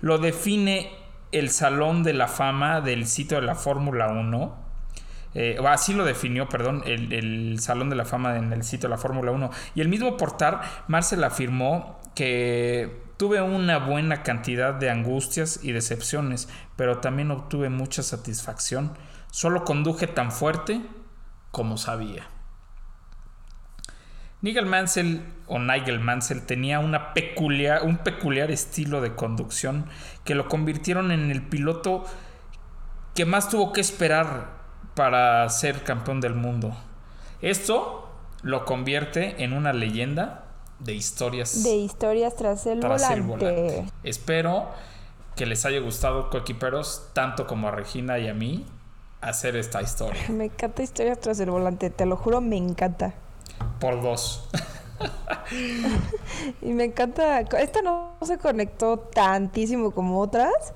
Lo 0.01 0.18
define 0.18 0.90
el 1.31 1.51
Salón 1.51 2.03
de 2.03 2.14
la 2.14 2.27
Fama 2.27 2.81
del 2.81 3.07
sitio 3.07 3.40
de 3.40 3.47
la 3.47 3.55
Fórmula 3.55 4.09
1. 4.09 4.68
Eh, 5.35 5.59
así 5.68 5.94
lo 5.94 6.05
definió, 6.05 6.49
perdón, 6.49 6.83
el, 6.87 7.12
el, 7.12 7.61
Salón 7.61 7.90
de 7.90 7.97
la 7.97 8.05
Fama 8.05 8.37
en 8.38 8.53
el 8.53 8.64
sitio 8.64 8.88
de 8.88 8.94
la 8.94 9.01
Fórmula 9.01 9.31
1. 9.31 9.51
Y 9.75 9.83
el 9.83 9.88
mismo 9.88 10.16
portal, 10.16 10.61
Marcel 10.88 11.23
afirmó 11.23 12.01
que 12.14 13.08
Tuve 13.18 13.42
una 13.42 13.78
buena 13.78 14.22
cantidad 14.22 14.74
de 14.74 14.90
angustias 14.90 15.59
y 15.64 15.72
decepciones, 15.72 16.48
pero 16.76 16.98
también 16.98 17.33
obtuve 17.33 17.68
mucha 17.68 18.04
satisfacción. 18.04 18.96
Solo 19.33 19.64
conduje 19.64 20.07
tan 20.07 20.31
fuerte 20.31 20.81
como 21.50 21.78
sabía. 21.78 22.28
Nigel 24.40 24.66
Mansell 24.66 25.24
o 25.48 25.59
Nigel 25.59 25.98
Mansell 25.98 26.46
tenía 26.46 26.81
peculiar, 27.12 27.83
un 27.83 27.98
peculiar 27.98 28.52
estilo 28.52 29.00
de 29.00 29.16
conducción 29.16 29.87
que 30.22 30.37
lo 30.37 30.48
convirtieron 30.48 31.11
en 31.11 31.33
el 31.33 31.42
piloto 31.42 32.04
que 33.16 33.24
más 33.24 33.48
tuvo 33.48 33.72
que 33.72 33.81
esperar 33.81 34.59
para 34.94 35.48
ser 35.48 35.83
campeón 35.83 36.20
del 36.20 36.35
mundo. 36.35 36.76
Esto 37.40 38.16
lo 38.42 38.64
convierte 38.64 39.42
en 39.42 39.54
una 39.54 39.72
leyenda 39.72 40.47
de 40.79 40.95
historias. 40.95 41.62
De 41.62 41.77
historias 41.77 42.37
tras 42.37 42.67
el, 42.67 42.81
volante. 42.81 43.85
Espero 44.03 44.69
que 45.37 45.47
les 45.47 45.64
haya 45.64 45.81
gustado 45.81 46.31
coequiperos 46.31 47.09
tanto 47.12 47.47
como 47.47 47.69
a 47.69 47.71
Regina 47.71 48.19
y 48.19 48.29
a 48.29 48.35
mí 48.35 48.67
hacer 49.21 49.57
esta 49.57 49.83
historia. 49.83 50.23
Me 50.29 50.47
encanta 50.47 50.83
historias 50.83 51.21
tras 51.21 51.41
el 51.41 51.51
volante, 51.51 51.91
te 51.91 52.07
lo 52.07 52.17
juro, 52.17 52.41
me 52.41 52.57
encanta. 52.57 53.14
Por 53.81 54.01
dos. 54.03 54.49
y 56.62 56.73
me 56.73 56.85
encanta. 56.85 57.41
Esta 57.41 57.83
no 57.83 58.17
se 58.23 58.38
conectó 58.38 58.99
tantísimo 58.99 59.93
como 59.93 60.21
otras. 60.21 60.75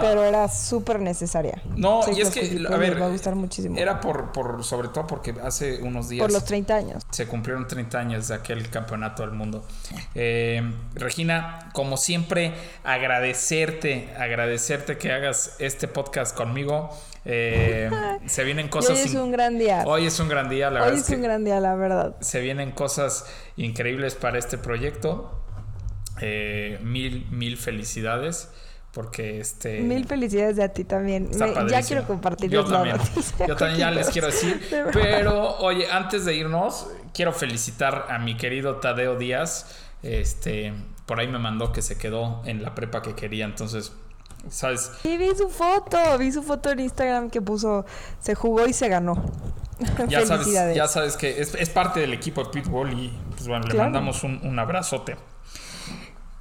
Pero 0.00 0.24
era 0.24 0.48
súper 0.48 1.00
necesaria. 1.00 1.62
No, 1.76 2.00
y 2.14 2.20
es 2.20 2.30
que, 2.30 2.64
a 2.68 2.76
ver, 2.76 3.00
va 3.00 3.06
a 3.06 3.10
gustar 3.10 3.34
muchísimo. 3.36 3.78
Era 3.78 4.00
por, 4.00 4.32
por, 4.32 4.64
sobre 4.64 4.88
todo 4.88 5.06
porque 5.06 5.34
hace 5.42 5.80
unos 5.82 6.08
días. 6.08 6.22
Por 6.22 6.32
los 6.32 6.44
30 6.44 6.74
años. 6.74 7.02
Se 7.10 7.26
cumplieron 7.26 7.66
30 7.66 7.98
años 7.98 8.28
de 8.28 8.34
aquel 8.34 8.68
campeonato 8.68 9.22
del 9.22 9.32
mundo. 9.32 9.64
Eh, 10.14 10.62
Regina, 10.94 11.70
como 11.72 11.96
siempre, 11.96 12.54
agradecerte, 12.84 14.12
agradecerte 14.18 14.98
que 14.98 15.12
hagas 15.12 15.56
este 15.58 15.86
podcast 15.88 16.36
conmigo. 16.36 16.90
Eh, 17.24 17.90
se 18.26 18.44
vienen 18.44 18.68
cosas. 18.68 18.98
hoy 18.98 19.04
es 19.04 19.14
un 19.14 19.30
gran 19.30 19.58
día. 19.58 19.84
Hoy 19.86 20.06
es 20.06 20.18
un 20.18 20.28
gran 20.28 20.48
día, 20.48 20.70
la 20.70 20.80
verdad. 20.80 20.94
Hoy 20.94 21.00
es, 21.00 21.10
un 21.10 21.22
gran 21.22 21.44
día, 21.44 21.60
la 21.60 21.74
verdad. 21.74 22.16
Se 22.20 22.40
vienen 22.40 22.72
cosas 22.72 23.26
increíbles 23.56 24.14
para 24.14 24.38
este 24.38 24.58
proyecto. 24.58 25.36
Eh, 26.20 26.78
mil, 26.82 27.26
mil 27.30 27.56
felicidades. 27.56 28.50
Porque 28.92 29.38
este. 29.38 29.80
Mil 29.82 30.04
felicidades 30.06 30.58
a 30.58 30.68
ti 30.68 30.84
también. 30.84 31.30
ya 31.68 31.82
quiero 31.82 32.06
compartir 32.06 32.50
Yo 32.50 32.64
también. 32.64 32.96
Yo 33.46 33.56
también 33.56 33.78
ya 33.78 33.90
les 33.90 34.10
quiero 34.10 34.26
decir. 34.26 34.60
Pero, 34.92 35.58
oye, 35.58 35.88
antes 35.90 36.24
de 36.24 36.34
irnos, 36.34 36.88
quiero 37.14 37.32
felicitar 37.32 38.06
a 38.10 38.18
mi 38.18 38.36
querido 38.36 38.76
Tadeo 38.76 39.16
Díaz. 39.16 39.76
Este, 40.02 40.72
por 41.06 41.20
ahí 41.20 41.28
me 41.28 41.38
mandó 41.38 41.72
que 41.72 41.82
se 41.82 41.98
quedó 41.98 42.42
en 42.44 42.62
la 42.62 42.74
prepa 42.74 43.00
que 43.00 43.14
quería. 43.14 43.44
Entonces, 43.44 43.92
¿sabes? 44.48 44.90
Sí, 45.02 45.16
vi 45.16 45.36
su 45.36 45.48
foto. 45.50 46.18
Vi 46.18 46.32
su 46.32 46.42
foto 46.42 46.70
en 46.70 46.80
Instagram 46.80 47.30
que 47.30 47.40
puso. 47.40 47.86
Se 48.18 48.34
jugó 48.34 48.66
y 48.66 48.72
se 48.72 48.88
ganó. 48.88 49.22
Ya 50.08 50.26
sabes, 50.26 50.74
ya 50.74 50.88
sabes 50.88 51.16
que 51.16 51.40
es, 51.40 51.70
parte 51.70 52.00
del 52.00 52.12
equipo 52.12 52.44
de 52.44 52.50
Pitbull 52.50 52.92
y 52.92 53.18
pues 53.30 53.48
bueno, 53.48 53.66
le 53.66 53.74
mandamos 53.74 54.24
un, 54.24 54.40
un 54.42 54.58
abrazote. 54.58 55.16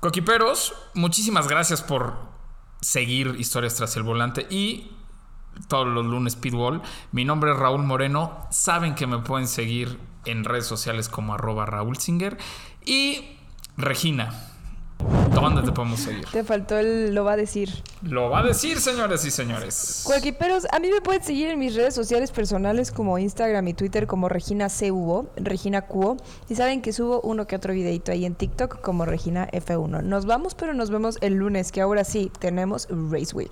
Coquiperos, 0.02 0.74
muchísimas 0.94 1.48
gracias 1.48 1.82
por 1.82 2.39
seguir 2.82 3.36
Historias 3.38 3.76
tras 3.76 3.96
el 3.98 4.04
volante 4.04 4.48
y 4.50 4.92
todos 5.68 5.88
los 5.88 6.06
lunes 6.06 6.36
Pitbull. 6.36 6.82
Mi 7.12 7.26
nombre 7.26 7.52
es 7.52 7.58
Raúl 7.58 7.84
Moreno. 7.84 8.48
Saben 8.50 8.96
que 8.96 9.08
me 9.08 9.20
pueden 9.20 9.48
seguir 9.48 10.00
en 10.26 10.44
redes 10.46 10.68
sociales 10.68 11.10
como 11.10 11.34
arroba 11.34 11.66
Raúl 11.66 11.98
Singer. 11.98 12.38
Y 12.86 13.38
Regina, 13.78 14.49
¿Dónde 15.34 15.62
te 15.62 15.72
podemos 15.72 16.00
seguir? 16.00 16.26
Te 16.32 16.44
faltó 16.44 16.78
el 16.78 17.14
lo 17.14 17.24
va 17.24 17.34
a 17.34 17.38
decir. 17.38 17.70
Lo 18.02 18.30
va 18.30 18.40
a 18.40 18.44
decir, 18.44 18.80
señores 18.80 19.24
y 19.26 19.32
señores. 19.32 20.04
Cuequiperos, 20.06 20.68
a 20.72 20.80
mí 20.80 20.90
me 20.90 21.02
pueden 21.02 21.24
seguir 21.24 21.50
en 21.50 21.60
mis 21.60 21.76
redes 21.76 21.96
sociales 21.96 22.32
personales 22.32 22.92
como 22.92 23.18
Instagram 23.18 23.68
y 23.68 23.74
Twitter 23.74 24.08
como 24.08 24.30
Regina 24.30 24.68
CUO, 24.70 25.28
Regina 25.38 25.84
Cuo. 25.84 26.18
Y 26.50 26.56
saben 26.56 26.82
que 26.82 26.94
subo 26.94 27.22
uno 27.22 27.48
que 27.48 27.56
otro 27.56 27.74
videito 27.74 28.12
ahí 28.12 28.26
en 28.26 28.36
TikTok 28.36 28.82
como 28.82 29.06
Regina 29.06 29.50
F1. 29.52 30.04
Nos 30.04 30.26
vamos, 30.26 30.56
pero 30.56 30.74
nos 30.74 30.90
vemos 30.90 31.18
el 31.22 31.36
lunes, 31.36 31.72
que 31.72 31.82
ahora 31.82 32.04
sí 32.04 32.32
tenemos 32.40 32.88
Race 32.90 33.36
Week. 33.36 33.52